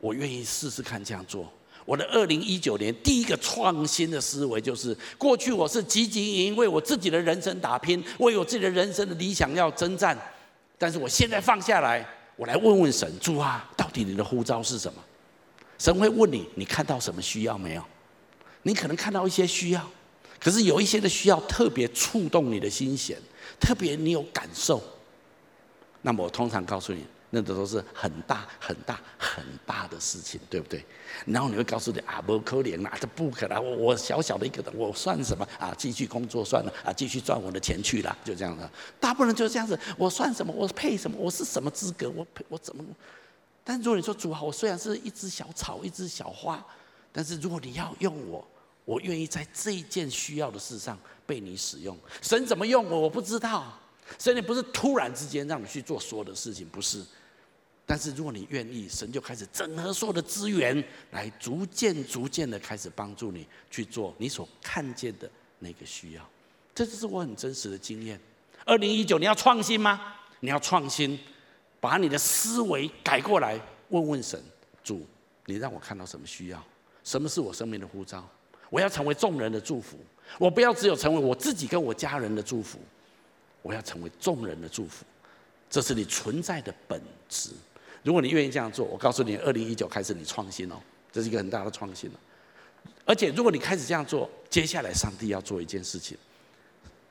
[0.00, 1.52] 我愿意试试看这样做。
[1.86, 10.16] 我的二零一九年第一个创新的思维就是：过去我是汲汲营营为我自己的人生打拼，为我自己的人生的理想要征战。
[10.78, 15.02] 但是我现在放下来，我来问问神：主啊，到底你的呼召是什么？
[15.78, 17.82] 神会问你：你看到什么需要没有？
[18.62, 19.90] 你可能看到一些需要，
[20.38, 23.16] 可是有一些的需要特别触动你的心弦，
[23.58, 24.82] 特别你有感受。
[26.02, 27.04] 那么我通常告诉你。
[27.32, 30.84] 那都是很大很大很大的事情，对不对？
[31.26, 35.72] 然后你会告诉你啊，不可怜啊，这不可能，我我小小的一个人，我算什么啊？
[35.78, 38.68] 继续工作算了啊，继续赚我的钱去了，就这样的。
[38.98, 40.52] 大部分人就是这样子，我算什么？
[40.52, 41.16] 我配什么？
[41.16, 42.10] 我是什么资格？
[42.10, 42.84] 我配我怎么？
[43.62, 46.60] 但如果你说主好，我虽然是一只小草，一只小花，
[47.12, 48.46] 但是如果你要用我，
[48.84, 51.96] 我愿意在这一件需要的事上被你使用。
[52.22, 53.76] 神怎么用我，我不知道。
[54.18, 57.04] 神也不是突然之间让你去做所有的事情，不是。
[57.86, 66.30] 但是如果你愿意，神就开始整合所有的资源，来逐渐、逐渐的开始帮助你去做你所看见的那个需要。
[66.74, 68.18] 这就是我很真实的经验。
[68.64, 70.14] 二零一九，你要创新吗？
[70.40, 71.18] 你要创新，
[71.80, 74.40] 把你的思维改过来，问问神：
[74.82, 75.06] 主，
[75.46, 76.64] 你让我看到什么需要？
[77.04, 78.28] 什么是我生命的呼召？
[78.68, 79.98] 我要成为众人的祝福，
[80.38, 82.78] 我不要只有成为我自己跟我家人的祝福，
[83.62, 85.04] 我要成为众人的祝福。
[85.68, 87.50] 这是你存在的本质。
[88.02, 90.76] 如果你愿意这样做，我告诉你，二零一九开始你创新哦，
[91.10, 92.10] 这是一个很大的创新。
[93.04, 96.16] 而且如果你开始这样做，接下来上帝要做一件事情，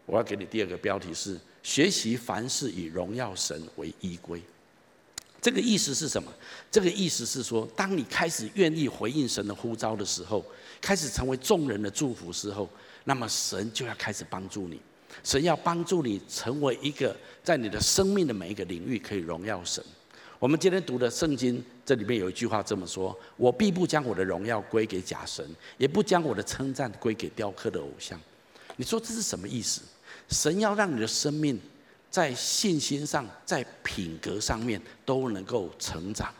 [0.05, 4.41] 我要给你第二个标题是：学习凡事以荣耀神为依归。
[5.41, 6.31] 这个意思是什么？
[6.69, 10.45] 这个意思是说，当你开始愿意回应神的呼召的时候，
[10.81, 12.69] 开始成为众人的祝福时候，
[13.05, 14.79] 那么神就要开始帮助你，
[15.23, 19.83] 神要帮助你成为一个在你的生命的每一个领域可以荣耀神。
[20.39, 25.45] 我们今天读的圣经，这里面有一句话这么说：“我必不将我的荣耀归给假神，
[25.77, 28.19] 也不将我的称赞归给雕刻的偶像。”
[28.77, 29.81] 你说这是什么意思？
[30.29, 31.59] 神要让你的生命
[32.09, 36.33] 在信心上、在品格上面都能够成长。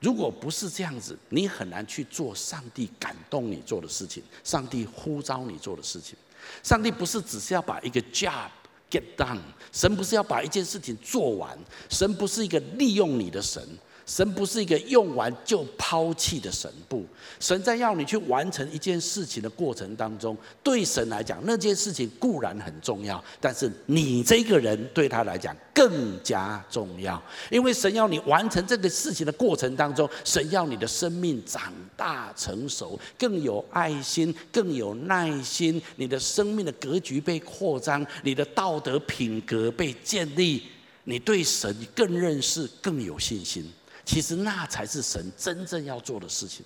[0.00, 6.14] 如果不是这样子，你很难去做上帝感动你做的事情，上帝呼召你做的事情。
[6.62, 8.50] 上帝不是只是要把一个 job
[8.90, 9.40] get done。
[9.72, 13.66] 神不是要把一件事情做完，神不是一个利用你的神。
[14.06, 17.04] 神不是一个用完就抛弃的神，不，
[17.40, 40.62] 神在要你去完成一件事情的过程当中，对神来讲，那件事情固然很重要，但是你这个人对他来讲更加重要，因为神要你完成这个事情的过程当中，神要你的生命长大成熟，更有爱心，更有耐心，你的生命的格局被扩张，你的道德品格被建立，
[41.04, 43.64] 你对神更认识，更有信心。
[44.04, 46.64] 其实那才是神真正要做的事情，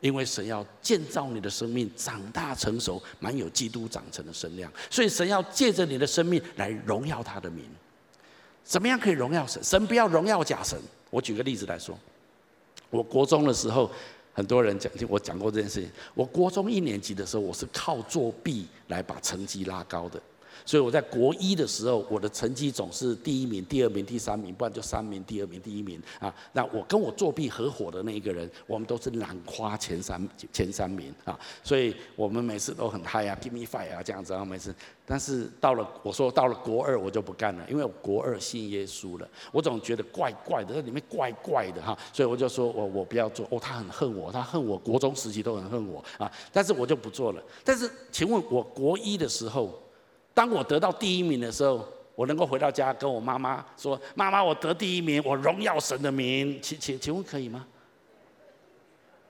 [0.00, 7.64] 因为神要建造你的生命长大成熟，满有基督长成的身量，所以神要借着你的生命来荣耀他的名。
[8.64, 9.62] 怎么样可以荣耀神？
[9.64, 10.78] 神不要荣耀假神。
[11.10, 11.98] 我举个例子来说，
[12.90, 13.90] 我国中的时候，
[14.32, 15.90] 很多人讲听我讲过这件事情。
[16.14, 20.20] 我国中一年级的时候，我是靠作弊来把成绩拉高的。
[20.64, 26.34] 所以我在国一的时候，我的成绩总是第一名、第二名、第三名，不然就三名、第二名、第一名啊。
[26.52, 31.38] 那我跟我作弊合伙的那一个人，我们都是揽夸前三前三名啊。
[31.62, 34.74] 所以我们每次都很嗨啊，give me five 啊这样子啊，每次。
[35.04, 41.98] 但是到了我说到了国二，我就不干了，因为我国二信耶稣了，我总觉得怪怪的，那里面怪怪的哈。
[42.12, 46.30] 所以我就说我我不要做哦，他很恨我，他恨我，国中时期都很恨我啊。
[46.52, 47.42] 但是我就不做了。
[47.64, 49.78] 但是请问我国一的时候。
[50.34, 57.66] 当我得到第一名的时候，我能够回到家跟我妈妈说：“妈妈，我得第一名，我荣耀神的名。”请请请问可以吗？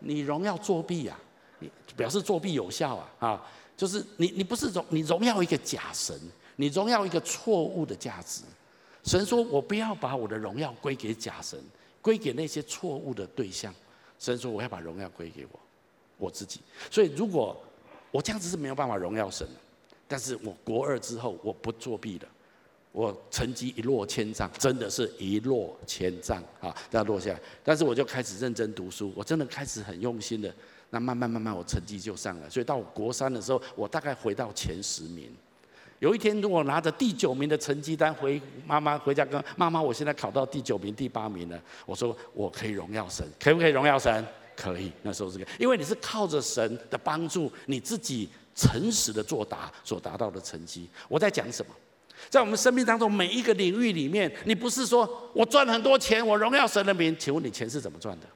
[0.00, 1.18] 你荣耀作弊啊？
[1.60, 3.08] 你表示作弊有效啊？
[3.20, 6.16] 啊，就是你你不是荣你荣耀一个假神，
[6.56, 8.42] 你荣耀一个错误的价值。
[9.04, 11.58] 神说：“我不要把我的荣耀归给假神，
[12.00, 13.74] 归给那些错误的对象。”
[14.18, 15.60] 神说：“我要把荣耀归给我
[16.18, 16.60] 我自己。”
[16.90, 17.60] 所以如果
[18.10, 19.54] 我这样子是没有办法荣耀神的。
[20.12, 22.28] 但是我国二之后，我不作弊了，
[22.92, 27.40] 我成绩一落千丈，真的是一落千丈啊，这样落下来。
[27.64, 30.54] 但是我就开始认真读书，我真的开始很用心的。
[30.90, 32.50] 那慢慢慢慢，我成绩就上来。
[32.50, 35.34] 所以到我国三的时候，我大概回到前十名。
[35.98, 41.58] 有一天，如果拿着第九名的成绩单回妈妈回家跟妈妈，我现在考到第九名、第八名了。
[41.86, 44.22] 我说我可以荣耀神，可不可以荣耀神？
[44.54, 44.92] 可以。
[45.02, 48.28] 那时候是个，因为你是靠着神的帮助，你自己。
[48.54, 51.74] 诚实的作答所达到的成绩，我在讲什么？
[52.30, 57.16] 在我们生命当中每一个领域里面，你不是说我赚很多钱，我荣耀神的名？
[57.18, 58.26] 请问你钱是怎么赚的？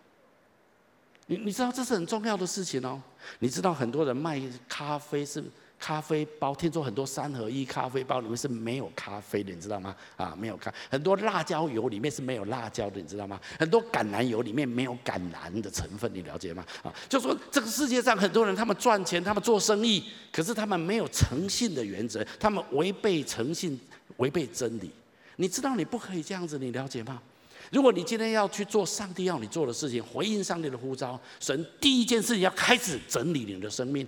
[1.26, 3.00] 你你知道这是很重要的事情哦。
[3.40, 5.42] 你知道很多人卖咖啡是？
[5.86, 9.94] 咖啡包，听说很多三合一咖啡包里面是没有咖啡的，你知道吗？
[10.16, 10.74] 啊，没有咖。
[10.90, 13.40] 很多辣椒油里面是没有辣椒的，你知道吗？
[13.56, 16.66] 很多橄榄油里面没有橄榄的成分，你了解吗？
[16.82, 23.78] 啊，就说这个世界上很多人，他们赚钱，他们做生意，可是他们没有诚信的原则，他们违背诚信，
[24.16, 24.90] 违背真理。
[25.36, 27.22] 你知道你不可以这样子，你了解吗？
[27.70, 34.04] 如果你今天要去做上帝要你做的事情，回应上帝的呼召，神第一件事情要开始整理你的生命。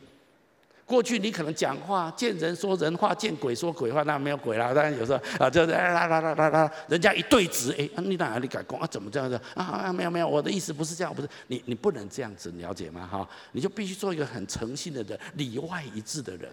[0.89, 4.73] 过去你可能讲话见人说人话，见鬼说鬼话，那没有鬼啦。
[4.73, 8.87] 当然有时候啊，就是啦啦啦啦啦，人家一对质，哎，你哪里敢讲啊？
[8.87, 9.63] 怎么这样子啊？
[9.63, 13.07] 啊，没有没有，我的意思不是这样，不是你你不能这样子，了解吗？
[13.07, 16.51] 哈，你就必须做一个很诚信的人，里外一致的人。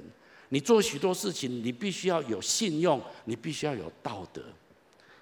[0.49, 4.41] 你做许多事情，你必须要有信用，你必须要有道德。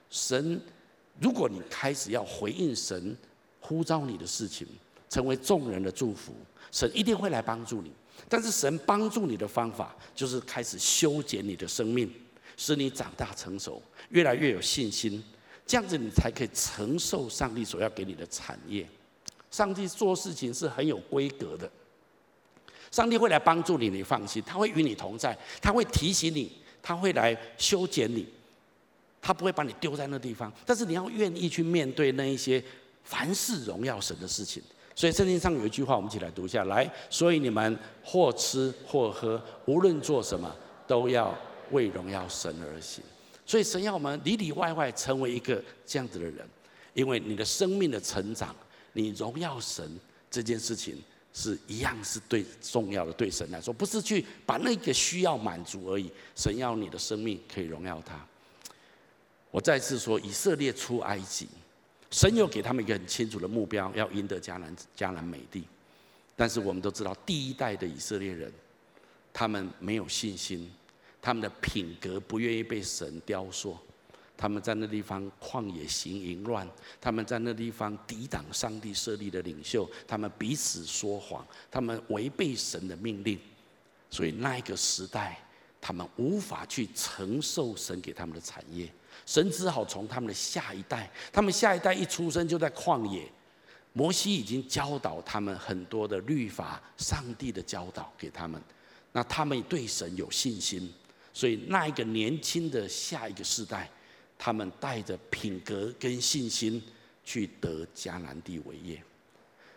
[0.09, 0.59] 神，
[1.19, 3.15] 如果你开始要回应神
[3.59, 4.67] 呼召你的事情，
[5.07, 6.33] 成为众人的祝福，
[6.71, 7.91] 神一定会来帮助你。
[8.33, 12.11] 但是神帮助你的方法，就是开始修剪你的生命，
[12.57, 15.23] 使你长大成熟，越来越有信心，
[15.67, 18.89] 这样子你才可以承受上帝所要给你的产业。
[19.51, 21.71] 上帝做事情是很有规格的，
[22.89, 28.27] 上帝会来帮助你，你放心，他会与你同在，他会提醒你，他会来修剪你，
[29.21, 30.51] 他不会把你丢在那地方。
[30.65, 32.63] 但是你要愿意去面对那一些
[33.03, 34.63] 凡事荣耀神的事情。
[34.95, 36.65] 所以圣经上有一句话，我们一起来读一下。
[36.65, 41.35] 来，所以你们或吃或喝，无论做什么，都要
[41.71, 43.03] 为荣耀神而行。
[43.45, 46.47] 所以神要我们里里外外成为一个这样子的人，
[46.93, 48.55] 因为你的生命的成长，
[48.93, 50.95] 你荣耀神这件事情
[51.33, 53.11] 是一样是对重要的。
[53.13, 56.09] 对神来说，不是去把那个需要满足而已。
[56.35, 58.23] 神要你的生命可以荣耀他。
[59.49, 61.47] 我再次说，以色列出埃及。
[62.13, 65.63] 神有给他们一个很清楚的目标，要赢得迦南迦南美地。
[66.35, 68.53] 但是我们都知道，第一代的以色列人，
[69.33, 70.71] 他们没有信心，
[71.19, 73.75] 他们的品格不愿意被神雕塑，
[74.37, 76.69] 他们在那地方旷野行淫乱，
[77.01, 83.39] 他们在那地方抵挡上帝设立的领袖，他们彼此说谎，他们违背神的命令，
[84.11, 85.39] 所以那一个时代
[85.81, 88.87] 他们无法去承受神给他们的产业，
[89.25, 93.29] 神只好从他们的下一代，他们下一代一出生就在旷野，
[93.93, 98.61] 摩西已经教导他们很多的律法，上帝的教导给他们，
[99.11, 100.91] 那他们对神有信心，
[101.31, 103.89] 所以那一个年轻的下一个世代，
[104.37, 106.81] 他们带着品格跟信心
[107.23, 109.01] 去得迦南地为业。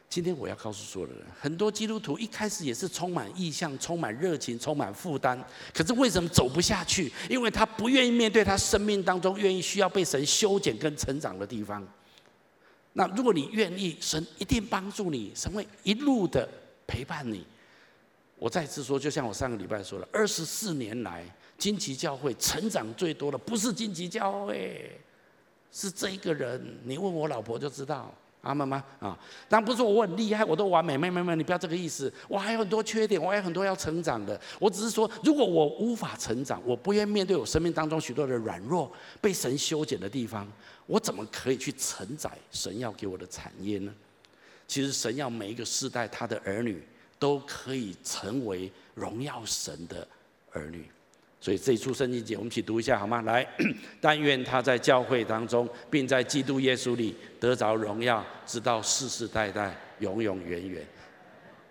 [0.09, 5.39] 今天我要告诉所有的人，很多基督徒一开始也是充满意向、充满热情、充满负担，
[5.75, 7.13] 可是为什么走不下去？
[7.29, 11.87] 因为他不愿意面对他生命当中愿意需要被神修剪跟成长的地方。
[12.95, 16.49] 那如果你愿意，神一定帮助你，神会一路的
[16.87, 17.45] 陪伴你。
[18.39, 21.25] 我再次说，就像我上个礼拜说的，二十四年来，
[21.59, 24.99] 荆棘教会成长最多的不是荆棘教会，
[25.71, 26.79] 是这一个人。
[26.85, 28.15] 你问我老婆就知道。
[28.47, 28.85] 阿妈吗？
[29.01, 29.19] 啊，
[29.49, 30.97] 当然不是说我很厉害，我都完美。
[30.97, 32.13] 没没没，你不要这个意思。
[32.29, 34.41] 我还有很多缺点，我还有很多要成长的。
[34.59, 38.91] 我只是说，如果我无法成长，我不愿面对我生命当中许多的软弱、
[39.21, 40.47] 被神修剪的地方，
[40.87, 43.93] 我怎么可以去承载神要给我的产业呢？
[44.69, 46.83] 其实，神要每一个世代他的儿女
[47.19, 50.07] 都可以成为荣耀神的
[50.53, 50.87] 儿女。
[51.47, 53.23] 所以这一处圣经节，我们一起读一下好吗？
[53.23, 53.47] 来，
[54.03, 60.85] 但愿他在教会当中，并在基督耶稣里得着荣耀，直到世世代代，永永远远。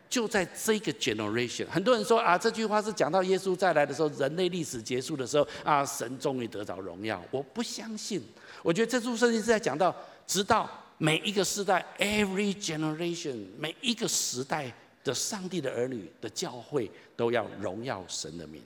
[0.08, 7.22] 就在这个 generation，很多人说啊，这句话是讲到耶稣再来的时候，人类历史结束的时候啊，神终于得着荣耀。
[7.30, 8.24] 我不相信，
[8.64, 9.94] 我觉得这处圣经是在讲到，
[10.26, 14.72] 直到每一个时代，every generation，每一个时代
[15.04, 18.62] 的上帝的儿女的教会都要荣耀神的名。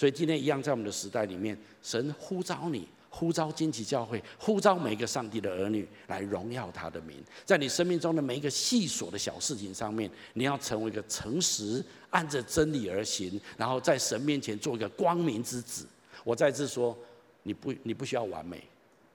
[0.00, 7.22] 所以今天一样，在我们的时代里面，神呼召你，呼召荆棘教会，呼召每一个上帝的儿女来荣耀他的名。
[7.44, 15.86] 在你生命中的每一个细琐的小事情上面，你要成为一个诚实、按着真理而行，然后在神面前做一个光明之子。
[16.24, 16.96] 我再次说，
[17.42, 18.64] 你不，你不需要完美。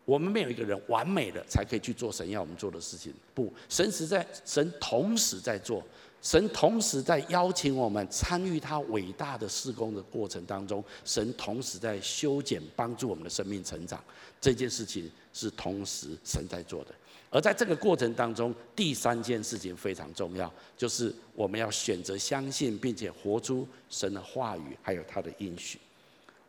[0.05, 3.11] 我们没有一个人完美的才可以去做神要我们做的事情。
[3.33, 5.83] 不，神实在，神同时在做。
[6.25, 14.03] 神同时在邀请我们参与他伟大的事工的过程当中，神同时在修剪、帮助我们的生命成长。
[14.41, 16.87] 这件事情是同时神在做的。
[17.29, 25.77] 而在这个过程当中，第三件事情非常重要，就是我们要选择相信，并且活出神的话语，还有他的应许。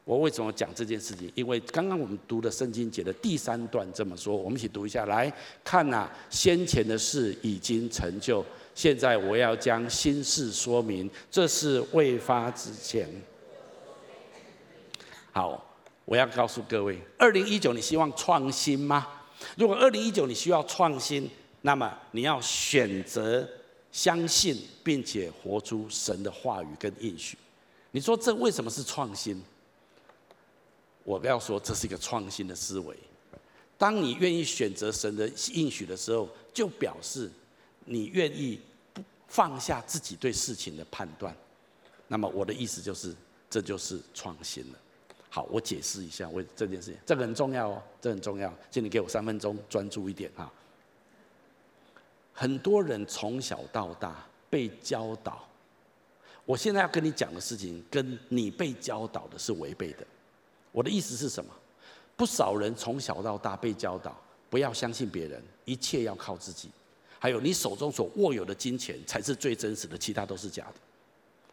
[0.07, 1.31] 我为什么讲这件事情？
[1.35, 5.31] 因为刚刚我们读的圣经节的第三段这么说，我们一起读一下，来
[5.63, 8.43] 看呐，先前的事已经成就。
[8.77, 13.09] 现在我要将新事说明，这是未发之前。
[15.33, 15.75] 好，
[16.05, 19.09] 我要告诉各位，二零一九你希望创新吗？
[19.57, 21.29] 如果二零一九你需要创新，
[21.63, 23.49] 那么你要选择
[23.91, 24.55] 相信，
[24.85, 27.39] 并且活出神的话语跟应许。
[27.93, 29.43] 你说这为什么是创新？
[31.03, 32.95] 我不要说这是一个创新的思维。
[33.79, 37.31] 当你愿意选择神的应许的时候，就表示。
[37.87, 38.61] 你愿意
[38.93, 41.35] 不放下自己对事情的判断，
[42.09, 43.15] 那么我的意思就是，
[43.49, 44.79] 这就是创新了。
[45.31, 50.53] 好，我解释一下为这件事情，这个很重要哦，这很重要，请你给我三分钟，专注一点哈。
[52.33, 55.47] 很多人从小到大被教导，
[56.45, 60.07] 我现在要跟你讲的事情，跟你被教导的是违背的。
[60.73, 61.51] 我的意思是什么？
[62.17, 64.19] 不少人从小到大被教导，
[64.49, 66.71] 不要相信别人，一切要靠自己。
[67.27, 70.75] 还有，你手中所握有的金钱才是最真实的，其他都是假的。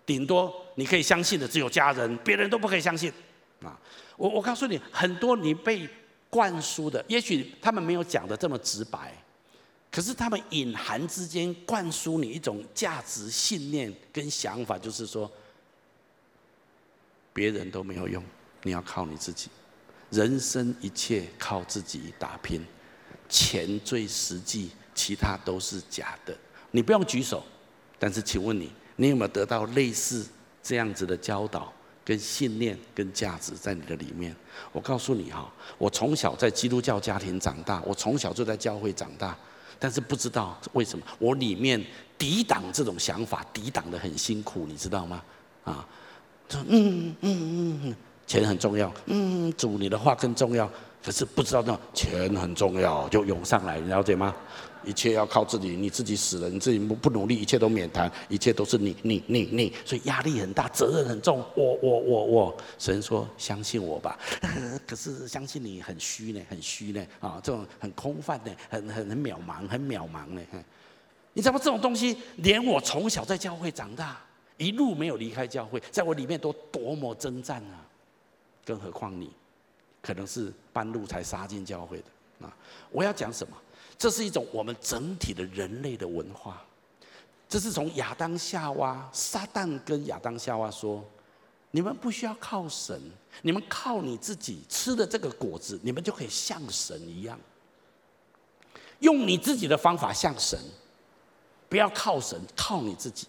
[0.05, 3.11] 顶多你可以相信的只有家人，别人都不可以相信。
[3.63, 3.75] 啊，
[4.15, 5.89] 我我告诉你，很多你被
[6.29, 9.17] 灌输的，也许他们没有讲的这么直白，
[9.89, 15.31] 可是他们隐含之间灌输你一种价值信念跟想法，就是说，
[17.33, 18.23] 别人都没有用，
[18.61, 19.49] 你要靠你自己，
[20.11, 22.61] 人生一切靠自己打拼，
[23.27, 24.69] 钱最实际。
[24.93, 26.35] 其他都是假的，
[26.71, 27.43] 你不用举手，
[27.97, 30.25] 但是请问你，你有没有得到类似
[30.61, 31.71] 这样子的教导、
[32.05, 34.35] 跟信念、跟价值在你的里面？
[34.71, 39.35] 我告诉你哈，我从小在基督教家庭长大，我从小就在教会长大，
[39.79, 41.83] 但是不知道为什么我里面
[42.17, 45.23] 抵挡这种想法，抵挡得很辛苦，你知道吗？
[45.63, 45.85] 啊，
[46.49, 47.95] 说嗯嗯嗯嗯，
[48.27, 50.69] 钱很重要，嗯，主你的话更重要，
[51.03, 54.35] 可是不知道那钱很重要就涌上来，你了解吗？
[54.85, 61.43] 一切要靠自己，你自己死了，你自己不不努力，一切都免谈，一切都是你你你你，所以压力很大，责任很重。
[61.55, 64.17] 我我我我，神说相信我吧，
[64.87, 70.41] 可是相信你很虚呢，很虚呢啊，这种很空泛的，很很很渺茫，很渺茫呢。
[71.35, 71.59] 你知道吗？
[71.63, 74.21] 这种东西，连我从小在教会长大，
[74.57, 77.81] 一路没有离开教会，在我里面都多么征战啊！
[78.63, 79.31] 更何况你，
[79.99, 82.55] 可能是半路才杀进教会的啊！
[82.91, 83.57] 我要讲什么？
[83.97, 86.63] 这是一种我们整体的人类的文化。
[87.47, 91.03] 这是从亚当夏娃，撒旦跟亚当夏娃说
[91.71, 92.99] ：“你们不需要靠神，
[93.41, 97.39] 你们靠你自己吃的这个果子，你们就可以像神一样，
[98.99, 100.59] 用你自己的方法像神，
[101.69, 103.27] 不要靠神，靠你自己。”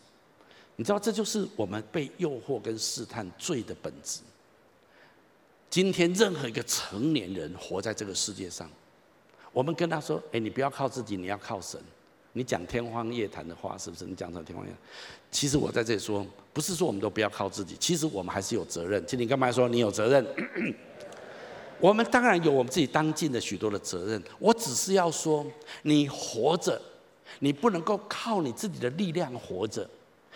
[0.77, 4.21] 你知道，这就是我们被诱惑跟试探罪的本质。
[5.71, 8.69] 今天任何一个成年人活在这个世界上，
[9.55, 11.81] 我们跟他说：“哎，你不要靠自己，你要靠神。”
[12.37, 14.05] 你讲天方夜谭的话，是不是？
[14.05, 14.79] 你讲成天方夜谭。
[15.31, 19.01] 其实我在这里说，不是说我们都不要靠自己，其实我们还是有责任。
[19.07, 20.27] 其实你干嘛说你有责任？
[21.81, 24.21] 我们当然有我们自己当尽的许多的责任。
[24.41, 25.47] 我只是要说，
[25.83, 26.81] 你活着，
[27.39, 29.89] 你不能够靠你自己的力量活着。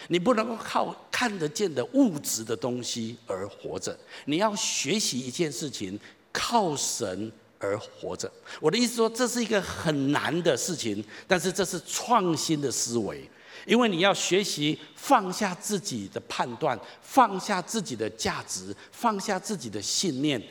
[0.06, 5.98] 你不能够靠看得见的物质的东西而活着，你要学习一件事情，
[6.32, 8.30] 靠神而活着。
[8.60, 13.28] 我的意思说，这是一个很难的事情，但是这是创新的思维，
[13.66, 20.42] 因为你要学习放下自己的判断，放下自己的价值，放下自己的信念，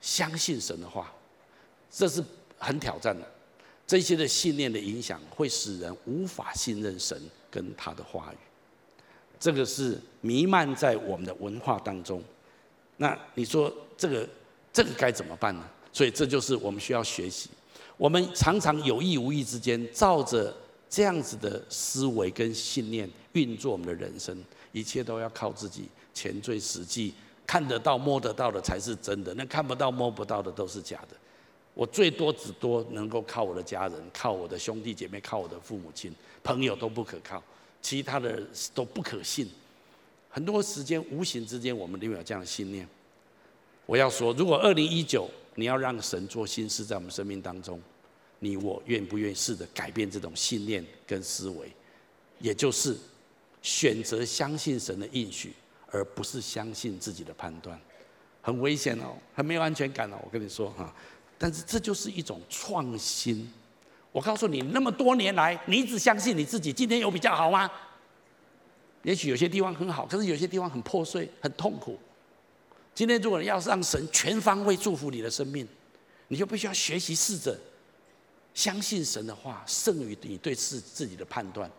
[0.00, 1.12] 相信神的话，
[1.90, 2.22] 这是
[2.58, 3.26] 很挑战的。
[3.86, 8.36] 这些的信念的影响会使人无法信任神跟他的话语。
[9.40, 12.22] 这个是弥漫在我们的文化当中，
[12.98, 14.28] 那你说这个
[14.72, 15.68] 这个该怎么办呢？
[15.92, 17.48] 所以这就是我们需要学习。
[17.96, 20.54] 我们常常有意无意之间，照着
[20.88, 24.36] 这样子的思维跟信念运作我们的人生，
[24.72, 25.84] 一切都要靠自己，
[26.14, 27.12] 前最实际，
[27.46, 31.16] 看得到摸得到的才是真的，那看不到摸不到的都是假的。
[31.74, 36.12] 我最多只多能够靠我的家人，靠我的兄弟姐妹，靠我的父母亲，
[36.42, 37.42] 朋友都不可靠。
[37.82, 38.42] 其他的
[38.74, 39.48] 都不可信，
[40.28, 42.86] 很多时间无形之间，我们都有这样的信念。
[43.86, 45.26] 我要说，如果二零一九
[45.60, 47.78] 你要让神做新事在我们生命当中，
[48.38, 51.70] 你我愿不愿意试着改变这种信念跟思维，
[52.38, 52.96] 也就是
[53.60, 55.52] 选择相信神的应许，
[55.90, 57.78] 而不是相信自己的判断，
[58.40, 60.16] 很危险哦，很没有安全感哦。
[60.24, 60.90] 我跟你说哈，
[61.36, 63.46] 但是这就是一种创新。
[64.12, 66.72] 我告诉你，那么多年来，你只相信你自己。
[66.72, 67.70] 今天有比较好吗？
[69.02, 71.98] 也许有些地方很好，可是有些地方很破碎、很痛苦。
[72.94, 75.66] 今天，如果你要让神全方位祝福你的生命，
[76.28, 77.58] 你就必须要学习试着
[78.52, 81.70] 相信神的话，胜于你对自自己的判断。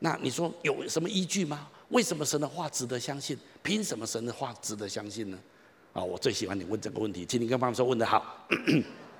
[0.00, 1.70] 那你说有什么依据吗？
[1.90, 3.38] 为什么神的话值得相信？
[3.62, 5.38] 凭什么神的话值得相信呢？
[5.92, 7.24] 啊，我最喜欢你问这个问题。
[7.24, 8.46] 请你跟爸爸说问得好。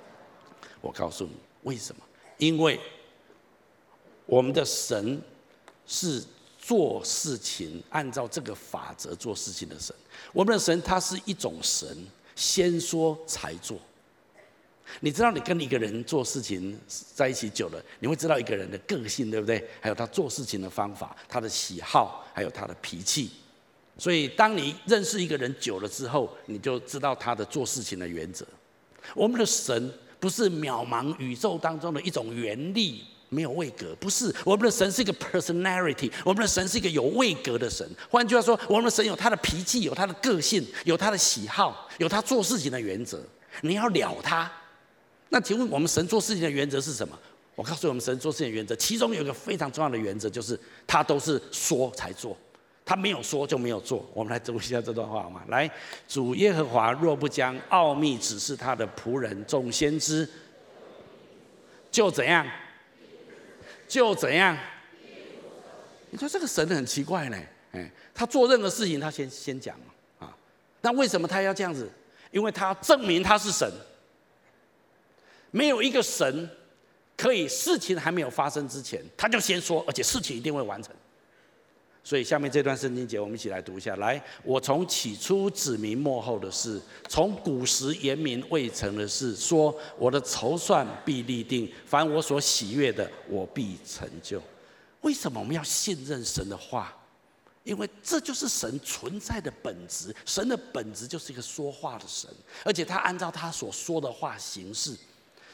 [0.81, 1.31] 我告诉你
[1.63, 2.03] 为什么。
[2.37, 2.79] 因为
[4.25, 5.19] 我们的神
[5.87, 6.21] 是
[6.65, 9.95] 做事情按照这个法则做事情的神，
[10.33, 11.87] 我们的神他是一种神，
[12.35, 13.77] 先说才做。
[14.99, 19.63] 你知道，你跟一个人做事情在一起久了，你会知道一个人的个性，对不对？
[19.79, 23.29] 还有他做事情的方法，他的喜好，还有他的脾气。
[23.99, 28.43] 所以，当你认识一个人久了之后，你就知道他的做事情的原则。
[29.13, 29.93] 我们的神。
[30.17, 33.95] 不是渺茫宇宙当中的一种原力，没有位格。
[33.99, 37.87] 不是，我们的神是一个 personality，我们的神是一个有位格的神。
[38.09, 43.21] 换句话说，我们的神有他的脾气，有他的个性，有他的喜好，有他做事情的原则。
[43.61, 44.51] 你要了他，
[45.29, 47.17] 那请问我们神做事情的原则是什么？
[47.55, 52.37] 我告诉，我们神做事情的原则，其中有一个非常重要的原则，就是他都是说才做。
[52.87, 54.07] 他没有说就没有做。
[54.13, 55.41] 我们来读一下这段话好吗？
[55.47, 55.67] 来，
[56.07, 60.29] 主耶和华若不将奥秘指示他的仆人众先知，
[61.89, 62.45] 就怎样？
[63.87, 64.57] 就怎样？
[66.11, 67.37] 你说这个神很奇怪呢？
[67.73, 69.77] 哎，他做任何事情他先先讲
[70.17, 70.33] 啊。
[70.81, 71.89] 那为什么他要这样子？
[72.31, 73.69] 因为他要证明他是神。
[75.51, 76.49] 没有一个神
[77.15, 80.93] 可以事情还没有发生之前他就先说，而且事情一定会完成。
[82.05, 83.95] 所以下面这段圣经节，我们一起来读一下。
[83.95, 86.79] 来，我从起初指明末后的事，
[87.09, 94.39] 从古时言明未成的事，说我的筹算必立定，凡我所喜悦的，我必成就。
[95.01, 96.95] 为什么我们要信任神的话？
[97.63, 100.15] 因为这就是神存在的本质。
[100.27, 102.29] 神的本质就是一个说话的神，
[102.63, 104.95] 而且他按照他所说的话行事。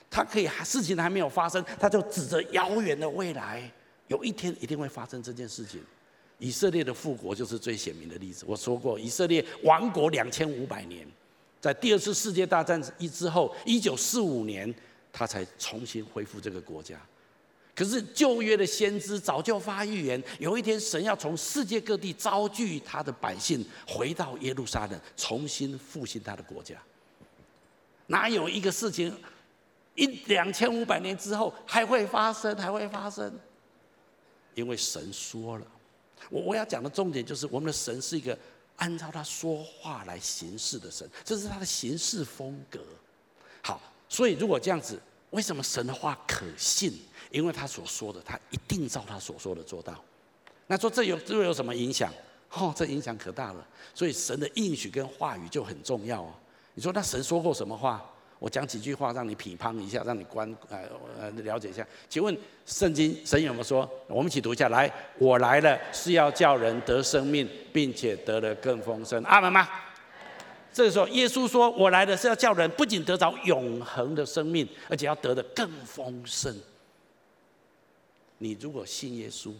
[0.09, 3.71] 他可以事情还没有发生，他就指着遥远的未来，
[4.09, 5.81] 有一天一定会发生这件事情。
[6.41, 8.43] 以色列的复国就是最显明的例子。
[8.47, 11.07] 我说过，以色列亡国两千五百年，
[11.61, 14.73] 在第二次世界大战一之后，一九四五年，
[15.13, 16.99] 他才重新恢复这个国家。
[17.75, 26.75] 可是旧约的先知早就发预言，有一天神要从世界各地召聚他的百姓，回到耶路撒冷，重新复兴他的国家。
[28.07, 29.15] 哪有一个事情
[29.93, 32.55] 一两千五百年之后还会发生？
[32.57, 33.31] 还会发生？
[34.55, 35.65] 因为神说了。
[36.29, 38.37] 我我要讲的重点就是，我们的神是一个
[38.77, 42.79] 按照他说话来行事的神，这是他的行事风格。
[43.61, 44.99] 好，所以如果这样子，
[45.31, 46.93] 为什么神的话可信？
[47.31, 49.95] 因为他所说的，他一定照他所说的做到。
[50.67, 52.11] 那说这有这有什么影响？
[52.51, 53.65] 哦，这影响可大了。
[53.93, 56.33] 所以神的应许跟话语就很重要哦。
[56.73, 58.05] 你说那神说过什么话？
[58.41, 60.79] 我讲几句话让你批判一下，让你观呃
[61.19, 61.87] 呃了解一下。
[62.09, 62.35] 请问
[62.65, 63.87] 圣经神有没有说？
[64.07, 64.91] 我们一起读一下来。
[65.19, 69.23] 我来了是要叫人得生命，并且得了更丰盛。
[69.25, 69.69] 阿门吗？
[70.73, 76.51] 这个时候耶稣说：“我来的是要叫人不仅得着永恒的生命，而且要得的更丰盛。”
[78.39, 79.53] 你如果信耶稣，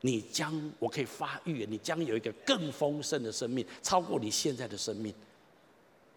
[0.00, 5.12] 你将我可以发预言，你将有一个更丰盛的生命，超过你现在的生命。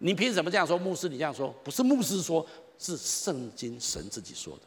[0.04, 0.76] 你凭什么这样说？
[0.76, 2.44] 牧师，你这样说不是牧师说，
[2.76, 4.62] 是圣经神自己说的。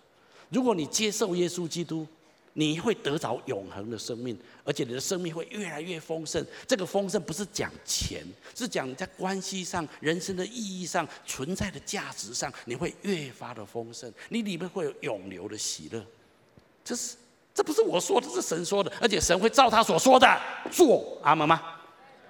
[0.50, 2.08] 如果你接受耶稣基督，
[2.54, 6.44] 你会得着永恒的生命，而且你的生命会越来越丰盛。
[6.66, 8.26] 这个丰盛不是讲钱，
[8.56, 14.10] 是讲在关系上、人生的意义上、存在的价值上，你会越发的丰盛。
[14.30, 16.02] 你里面会有永流的喜乐。
[16.86, 17.18] 这是，
[17.54, 20.26] 这不是我说的，是神说的，而且神会照他所说的
[20.72, 21.75] 做，阿门吗？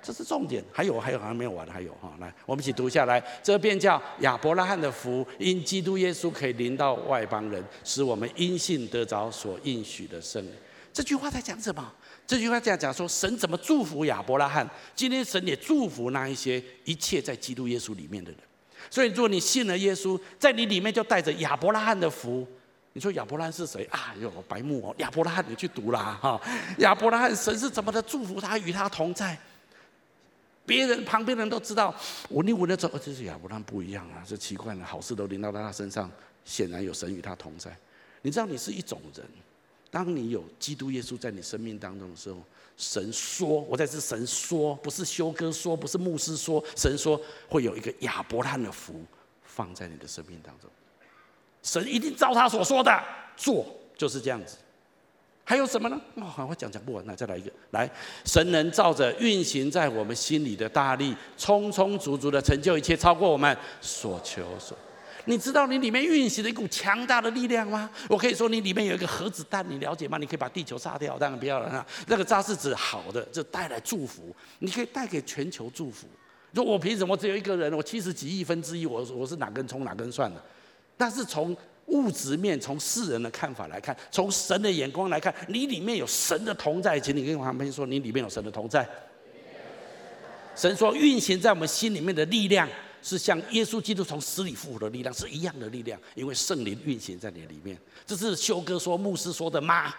[0.05, 0.63] 这是重点。
[0.71, 3.23] 还有，还有，好像没有完，还有哈，来，我们一起读下来。
[3.41, 10.51] 这便叫亚伯拉罕的福，因基督耶稣可以临到外邦人，使我们因信得着所应许的圣灵。
[10.93, 11.91] 这句话在讲什么？
[12.27, 14.69] 这句话在讲说神怎么祝福亚伯拉罕。
[14.95, 18.39] 今天神也祝福那一些一切在基督耶稣里面的人。
[18.89, 22.47] 所以，如果你信了耶稣，在你里面就带着亚伯拉罕的福。
[22.93, 24.15] 你说亚伯拉罕是谁啊？
[24.21, 24.95] 哟，白目哦！
[24.99, 26.39] 亚伯拉罕，你去读啦哈！
[26.77, 29.37] 亚伯拉罕，神是怎么的祝福他，与他同在？
[30.66, 31.93] 别人旁边人都知道，
[32.30, 34.24] 我你闻的时候，这是亚伯拉罕不一样啊！
[34.28, 36.09] 这奇怪了，好事都临到他身上，
[36.43, 37.76] 显然有神与他同在。
[38.22, 39.26] 你知道你是一种人，
[39.91, 42.41] 当你有基督耶稣在你生命当中的时候，
[42.76, 49.01] 神说，我在这神说，不是修哥说，不是牧师说，神说会有一个亚伯拉罕的福
[49.43, 50.70] 放在你的生命当中。
[51.61, 53.03] 神一定照他所说的
[53.38, 54.57] 做，就是这样子。
[55.47, 56.01] 还有什么呢？
[56.15, 57.51] 哦，我讲讲不完，那再来一个。
[57.69, 57.87] 来，
[58.25, 64.75] 神能照着运行在我们心里的大力，充充足足的成就一切，超过我们所求所。
[65.25, 67.87] 你知道你里面运行的一股强大的力量吗？
[68.09, 70.17] 我可以说你里面有一个核子弹，你了解吗？
[70.17, 71.85] 你可以把地球炸掉，当然不要了。
[72.07, 74.35] 那个炸是指好的，就带来祝福。
[74.59, 76.07] 你可以带给全球祝福。
[76.55, 77.71] 说我凭什么只有一个人？
[77.73, 80.41] 我七十几亿分之一，我我是哪根葱哪根蒜的？
[80.97, 81.55] 但是从
[81.88, 86.99] 物质面，从世人的看法来看，从神的眼光来看，你里面有神的同在。
[86.99, 88.88] 请你跟旁边说，你里面有神的同在。
[90.55, 92.67] 神说，运行在我们心里面的力量，
[93.01, 97.77] 是像耶稣基督从死里复活的力量是一样的力量，因为圣灵运行在你里面。
[98.05, 99.93] 这是修哥说、牧师说的吗？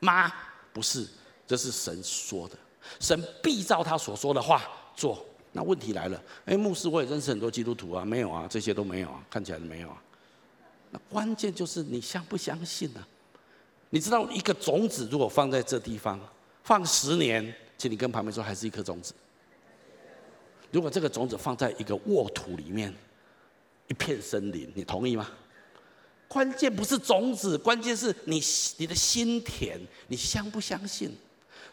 [0.00, 0.32] 吗？
[0.72, 1.06] 不是，
[1.46, 2.56] 这是神说的。
[2.98, 5.24] 神必照他所说的话做。
[5.52, 10.02] 那问题来了，哎，牧师，我也认识很多基督徒啊，没有啊，这些都没有啊，看起来没有啊。
[10.90, 13.00] 那关键就是你相不相信呢？
[13.90, 16.18] 你知道一个种子如果放在这地方
[16.62, 19.12] 放十年，请你跟旁边说还是一颗种子。
[20.70, 22.94] 如果这个种子放在一个沃土里面，
[23.88, 25.28] 一片森林，你同意吗？
[26.28, 28.40] 关键不是种子，关键是你
[28.76, 31.10] 你的心田，你相不相信？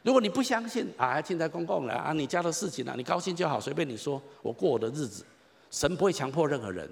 [0.02, 5.24] 如果你不相信啊，现在公共了啊，你家的事情啊，你高兴就好，随便你说，我过我的日子，
[5.70, 6.90] 神不会强迫任何人。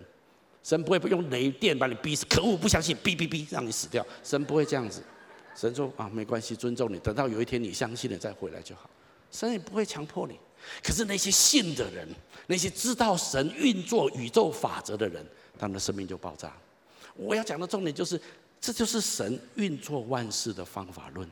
[0.65, 2.57] 神不会不用雷电把你逼死，可恶！
[2.57, 4.03] 不相信，哔哔哔，让你死掉。
[4.23, 4.99] 神不会这样子。
[5.55, 8.89] 神说啊，没关系，尊重你，等到有一天你相信了再回来就好。
[9.29, 10.39] 神也不会强迫你。
[10.83, 12.07] 可是那些信的人，
[12.47, 15.23] 那些知道神运作宇宙法则的人，
[15.59, 16.51] 他们的生命就爆炸。
[17.15, 18.19] 我要讲的重点就是，
[18.59, 21.29] 这就是神运作万事的方法论。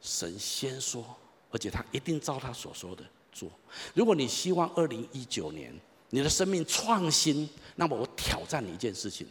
[0.00, 1.06] 神先说，
[1.52, 3.48] 而且他一定照他所说的做。
[3.94, 5.72] 如果你希望二零一九年，
[6.14, 9.26] 你的生命创新，那么我挑战你一件事情：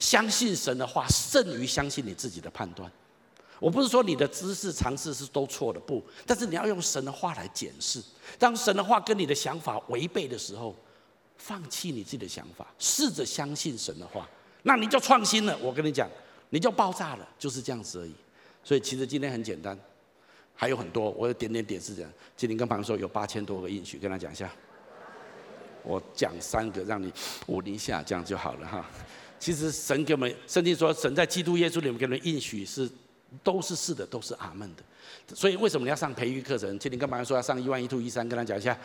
[0.00, 2.90] 相信神的话胜于相信你自己的判断。
[3.60, 8.02] 我不是说你的知识、尝试是都错的，不，但是你要用神的话来检视。
[8.36, 10.74] 当神的话跟你的想法违背的时候，
[11.38, 14.28] 放弃你自己的想法，试着相信神的话，
[14.64, 15.56] 那你就创新了。
[15.58, 16.10] 我跟你讲，
[16.50, 18.12] 你就爆炸了，就是这样子而已。
[18.64, 19.78] 所以其实今天很简单，
[20.56, 22.10] 还有很多，我有点点点是这样。
[22.36, 24.52] 今天跟朋友说有八千多个应许，跟他讲一下。
[25.84, 27.12] 我讲三个，让你
[27.46, 28.84] 捂一下，这样就好了哈。
[29.38, 32.90] 其实神给我们圣经说，神在基督耶稣里面给我们应许是
[33.42, 34.82] 都是是的，都是阿门的。
[35.34, 36.78] 所以为什么你要上培育课程？
[36.78, 38.26] 今天干嘛说要上一万一兔一三？
[38.28, 38.76] 跟他讲一下。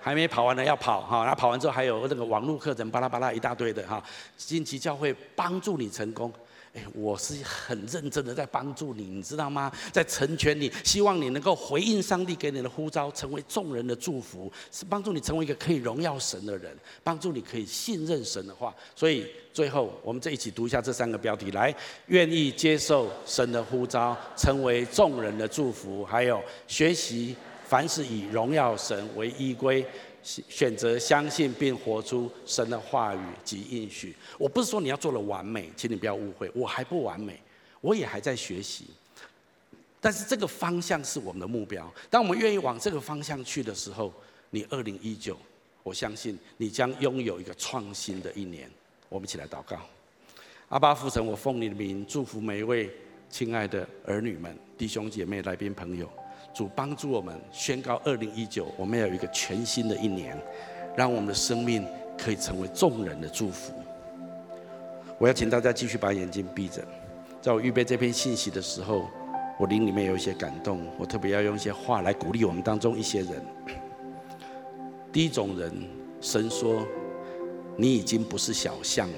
[0.00, 1.24] 还没跑完呢，要跑哈。
[1.24, 4.02] 然后跑完之后还有那个网络课程，巴拉巴拉一大堆的哈。
[4.36, 6.32] 新奇教会帮助你成功。
[6.74, 9.72] 哎，我是很认真的在帮助你，你知道吗？
[9.92, 18.74] 在成全你，希望你能够回应上帝给你的呼召，成为众人的祝福，是帮助你成为一个可以荣耀神的人，帮助你可以信任神的话。
[18.94, 21.74] 所以最后，我们再一起读一下这三个标题：来，
[22.06, 29.84] 愿意接受神的呼召，成为众人的祝福；还有学习，凡事以荣耀神为依归。
[30.48, 34.14] 选择相信并活出神的话语及应许。
[34.38, 37.40] 我不是说你要做的完美，请你不要误会，我还不完美，
[37.80, 38.84] 我也还在学习。
[40.00, 41.90] 但是这个方向是我们的目标。
[42.10, 44.12] 当我们愿意往这个方向去的时候，
[44.50, 45.36] 你二零一九，
[45.82, 48.70] 我相信你将拥有一个创新的一年。
[49.08, 49.78] 我们一起来祷告。
[50.68, 52.90] 阿爸父神，我奉你的名祝福每一位
[53.30, 56.08] 亲爱的儿女们、弟兄姐妹、来宾朋友。
[56.58, 60.36] 主帮助我们宣告二零一九，我们要有一个全新的一年，
[60.96, 61.86] 让我们的生命
[62.18, 63.72] 可以成为众人的祝福。
[65.18, 66.82] 我要请大家继续把眼睛闭着，
[67.40, 69.08] 在我预备这篇信息的时候，
[69.56, 73.40] 我灵里面有一些感动，我特别要用一些话来鼓励我们当中一些人。
[75.12, 75.72] 第一种人，
[76.20, 76.84] 神说
[77.78, 79.08] ：“你已经不是小象，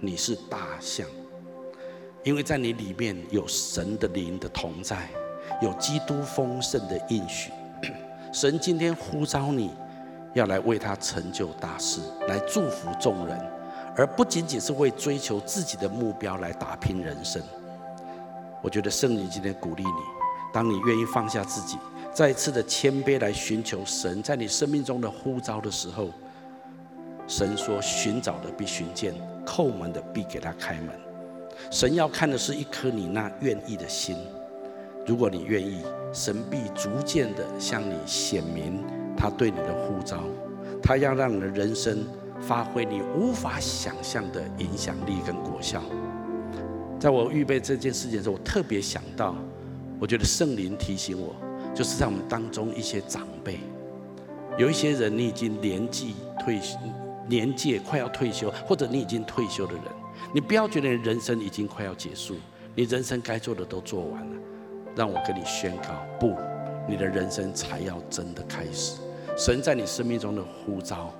[0.00, 1.06] 你是大象，
[2.24, 5.06] 因为在你里面有神的灵的同在。”
[5.60, 7.50] 有基督丰盛的应许，
[8.32, 9.72] 神今天呼召你，
[10.34, 13.38] 要来为他成就大事，来祝福众人，
[13.96, 17.42] 而不仅仅是为追求自己的目标来打拼人生。
[18.62, 19.90] 我觉得圣灵今天鼓励你，
[20.52, 21.78] 当你愿意放下自己，
[22.12, 26.10] 再次的谦卑来寻求神在你生命中的呼召的时候，
[27.26, 29.14] 神说：寻找的必寻见，
[29.46, 30.90] 叩门的必给他开门。
[31.70, 34.16] 神要看的是一颗你那愿意的心。
[35.06, 35.82] 如果你愿意，
[36.12, 38.82] 神必逐渐的向你显明
[39.16, 40.24] 他对你的呼召，
[40.82, 42.04] 他要让你的人生
[42.40, 45.80] 发挥你无法想象的影响力跟果效。
[46.98, 49.36] 在我预备这件事情的时候，我特别想到，
[50.00, 51.36] 我觉得圣灵提醒我，
[51.72, 53.60] 就是在我们当中一些长辈，
[54.58, 56.76] 有一些人你已经年纪退休，
[57.28, 59.82] 年纪快要退休，或者你已经退休的人，
[60.34, 62.34] 你不要觉得人生已经快要结束，
[62.74, 64.36] 你人生该做的都做完了。
[64.96, 66.34] 让我跟你宣告，不，
[66.88, 68.94] 你的人生才要真的开始。
[69.36, 71.12] 神在你生命中的呼召，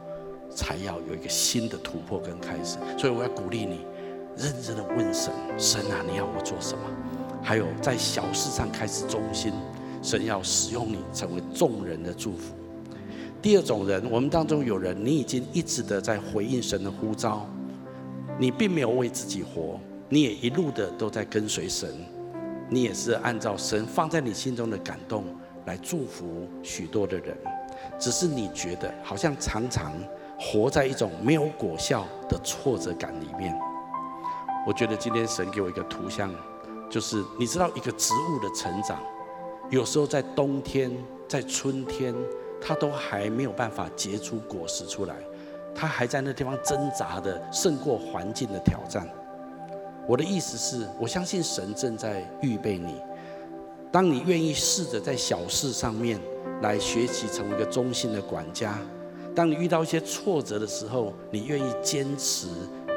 [0.50, 2.78] 才要有一个新的突破跟开始。
[2.96, 3.80] 所以我要鼓励你，
[4.34, 6.84] 认真的问神：神啊，你要我做什么？
[7.42, 9.52] 还有在小事上开始忠心，
[10.02, 12.54] 神要使用你成为众人的祝福。
[13.42, 17.46] 第二种人，我们当中有人，你已经一直的在回应神的呼召，
[18.38, 21.90] 你并没有为自己活，你也一路的都在跟随神。
[22.68, 25.24] 你也是按照神放在你心中的感动
[25.66, 27.36] 来祝福许多的人，
[27.98, 29.92] 只是你觉得好像常常
[30.38, 33.56] 活在一种没有果效的挫折感里面。
[34.66, 36.34] 我觉得今天神给我一个图像，
[36.90, 39.00] 就是你知道一个植物的成长，
[39.70, 40.90] 有时候在冬天、
[41.28, 42.12] 在春天，
[42.60, 45.14] 它都还没有办法结出果实出来，
[45.72, 49.08] 它还在那地方挣扎的胜过环境的挑战。
[50.08, 52.94] 我的意思是，我相信神正在预备你。
[53.90, 56.20] 当你愿意试着在小事上面
[56.62, 58.78] 来学习成为一个忠心的管家，
[59.34, 62.48] 当你遇到一些挫折的时候，你愿意坚持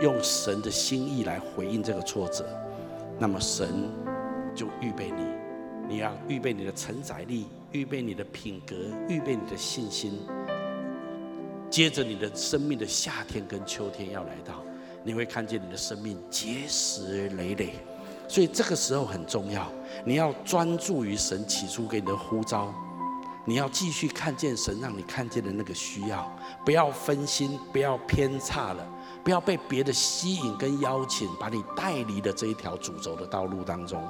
[0.01, 2.45] 用神的心意来回应这个挫折，
[3.17, 3.89] 那么神
[4.53, 5.23] 就预备你。
[5.87, 8.75] 你要预备你的承载力，预备你的品格，
[9.07, 10.19] 预备你的信心。
[11.71, 14.63] 接着，你的生命的夏天跟秋天要来到。
[15.09, 17.73] 你会看见你的生命结实累累，
[18.27, 19.67] 所以这个时候很重要。
[20.05, 22.71] 你要专注于神起初给你的呼召，
[23.43, 26.31] 你要继续看见神让你看见的那个需要，
[26.63, 28.87] 不要分心，不要偏差了，
[29.23, 34.07] 不要被别的吸引跟邀请，把你带离了这一条主轴的道路当中。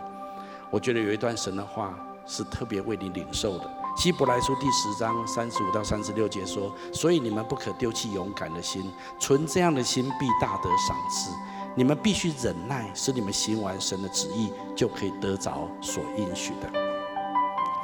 [0.70, 3.79] 我觉得有一段神的话是特别为你领受的。
[4.00, 8.90] 希伯来书第十章三十五到三十六节说：“所以你们不可丢弃勇敢的心，
[9.20, 11.32] 存这样的心必大得赏赐。
[11.76, 16.72] 你们必须忍耐，使你们行完神的旨意，就可以得着所应许的。”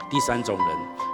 [0.10, 0.68] 第三种人，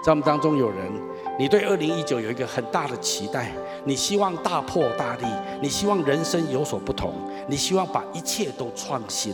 [0.04, 0.92] 在我们当中有人，
[1.40, 3.52] 你对二零一九有一个很大的期待，
[3.84, 5.26] 你希望大破大立，
[5.64, 7.16] 你希望人生有所不同，
[7.48, 9.34] 你希望把一切都创新。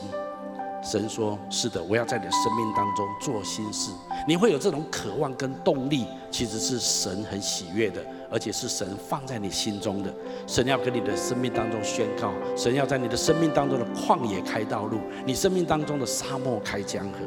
[0.83, 3.91] 神说：“是的，我要在你的生命当中做新事。
[4.27, 8.01] 你会有这种渴望跟动力，其实是神很喜悦的，
[8.31, 10.13] 而且是神放在你心中的。
[10.45, 17.19] 神要跟你的生命当中宣告，神要在你的生命当中的旷野开道路，你生命当中的沙漠开江河。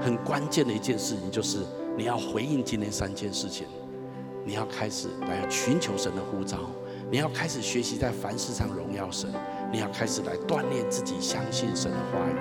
[0.00, 1.58] 很关键的一件事情就是，
[1.96, 3.66] 你要回应今天三件事情，
[4.44, 6.58] 你要开始来寻求神的呼召，
[7.10, 9.30] 你要开始学习在凡事上荣耀神，
[9.70, 12.36] 你要开始来锻炼自己相信神的话语。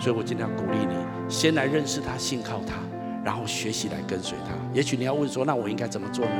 [0.00, 0.96] 所以我尽量鼓励你，
[1.28, 2.76] 先来认识他，信靠他，
[3.22, 4.54] 然后学习来跟随他。
[4.74, 6.32] 也许你要问说，那我应该怎么做呢？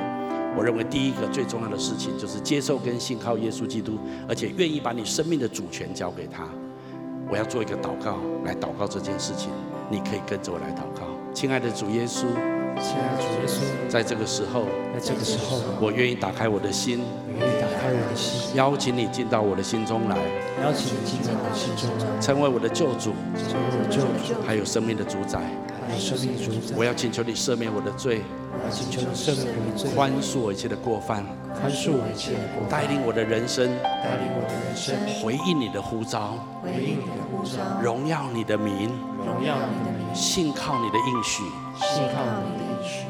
[0.57, 6.49] 我认为第一个最重要的事情就是接受跟信靠耶稣基督，而且愿意把你生命的主权交给他。
[7.29, 9.51] 我要做一个祷告来祷告这件事情。
[9.91, 12.25] 你可以跟着我来祷告，亲爱的主耶稣，
[13.89, 20.17] 在这个时候，在这个时候，我愿意打开我的心，我愿意打开我的心，邀请你进到我的心中来，
[20.63, 25.41] 邀请你进到我的心中来，成为我的救主，成为我的救主，还有生命的主宰，
[25.89, 26.77] 还有生命的主宰。
[26.77, 31.27] 我要请求你赦免我的罪，我要请求你赦免我的罪，宽恕我一切的过犯，
[31.59, 38.89] 宽恕我一切的过犯，带领我的人生，带领我的人生，回应你的呼召，回应你的呼召，荣耀你的名，
[39.27, 40.15] 荣耀你的名。
[40.15, 41.45] 信靠你的应许，
[41.79, 42.60] 信靠你的应许，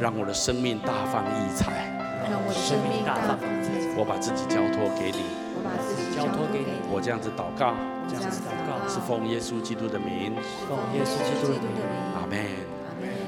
[0.01, 1.91] 让我的生命大放异彩，
[2.31, 3.71] 让我的生命大放异彩。
[3.97, 6.81] 我把自己交托给你，我把自己交托给你。
[6.91, 7.75] 我这样子祷告，
[8.09, 10.33] 这样子祷告，是奉耶稣基督的名，
[10.68, 11.83] 奉耶稣基督的名。
[12.14, 12.39] 阿门。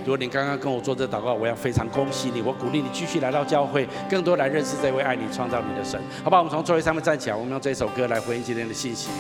[0.05, 6.01] 如果你刚刚跟我做这祷告，我要非常恭喜你，我鼓励你继续来到教会，更多来认识这位爱你、创造你的神。
[6.24, 6.43] 好不好？
[6.43, 9.11] 我们从座位上面站起来，我们用这首歌来回应今天的信息。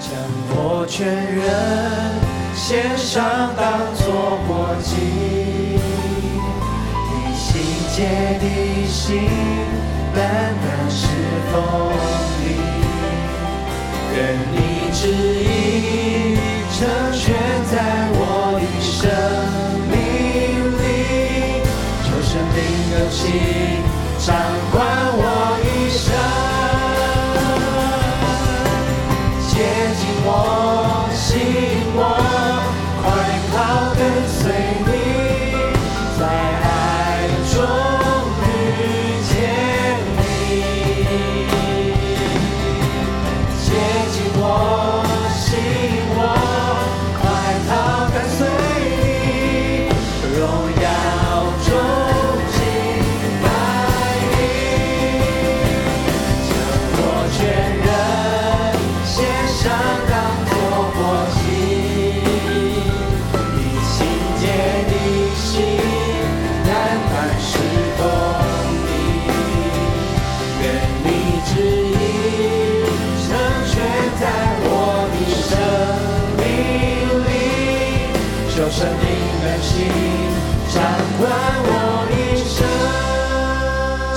[0.00, 0.10] 将
[0.50, 2.38] 我全人。
[2.58, 5.47] 献上当作活祭，以
[7.98, 9.28] 心洁的心，
[10.14, 10.22] 单
[10.62, 11.02] 单是
[11.50, 11.58] 奉
[12.38, 12.42] 你，
[14.14, 14.16] 愿
[14.52, 14.56] 你
[14.92, 15.02] 旨
[15.42, 16.38] 意
[16.78, 16.78] 成
[17.12, 17.34] 全
[17.66, 17.74] 在
[18.14, 18.22] 我
[18.54, 19.02] 的生
[19.90, 19.92] 命
[20.78, 20.80] 里，
[22.04, 22.56] 求圣灵
[22.92, 23.18] 更新
[24.24, 24.28] 掌
[24.70, 24.78] 管
[25.18, 25.57] 我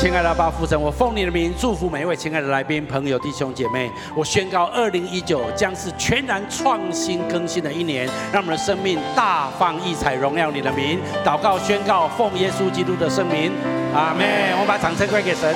[0.01, 3.87] 亲爱的阿爸父神，我奉你的名祝福每一位亲爱的来宾、朋友、弟兄姐妹。
[4.15, 10.99] 我宣告，二零一九将是全然创新更新的一年，让我们的生命大放异彩，荣耀你的名。
[11.23, 13.51] 祷告宣告，奉耶稣基督的圣名，
[13.93, 14.49] 阿妹。
[14.53, 15.55] 我们把掌声归给神。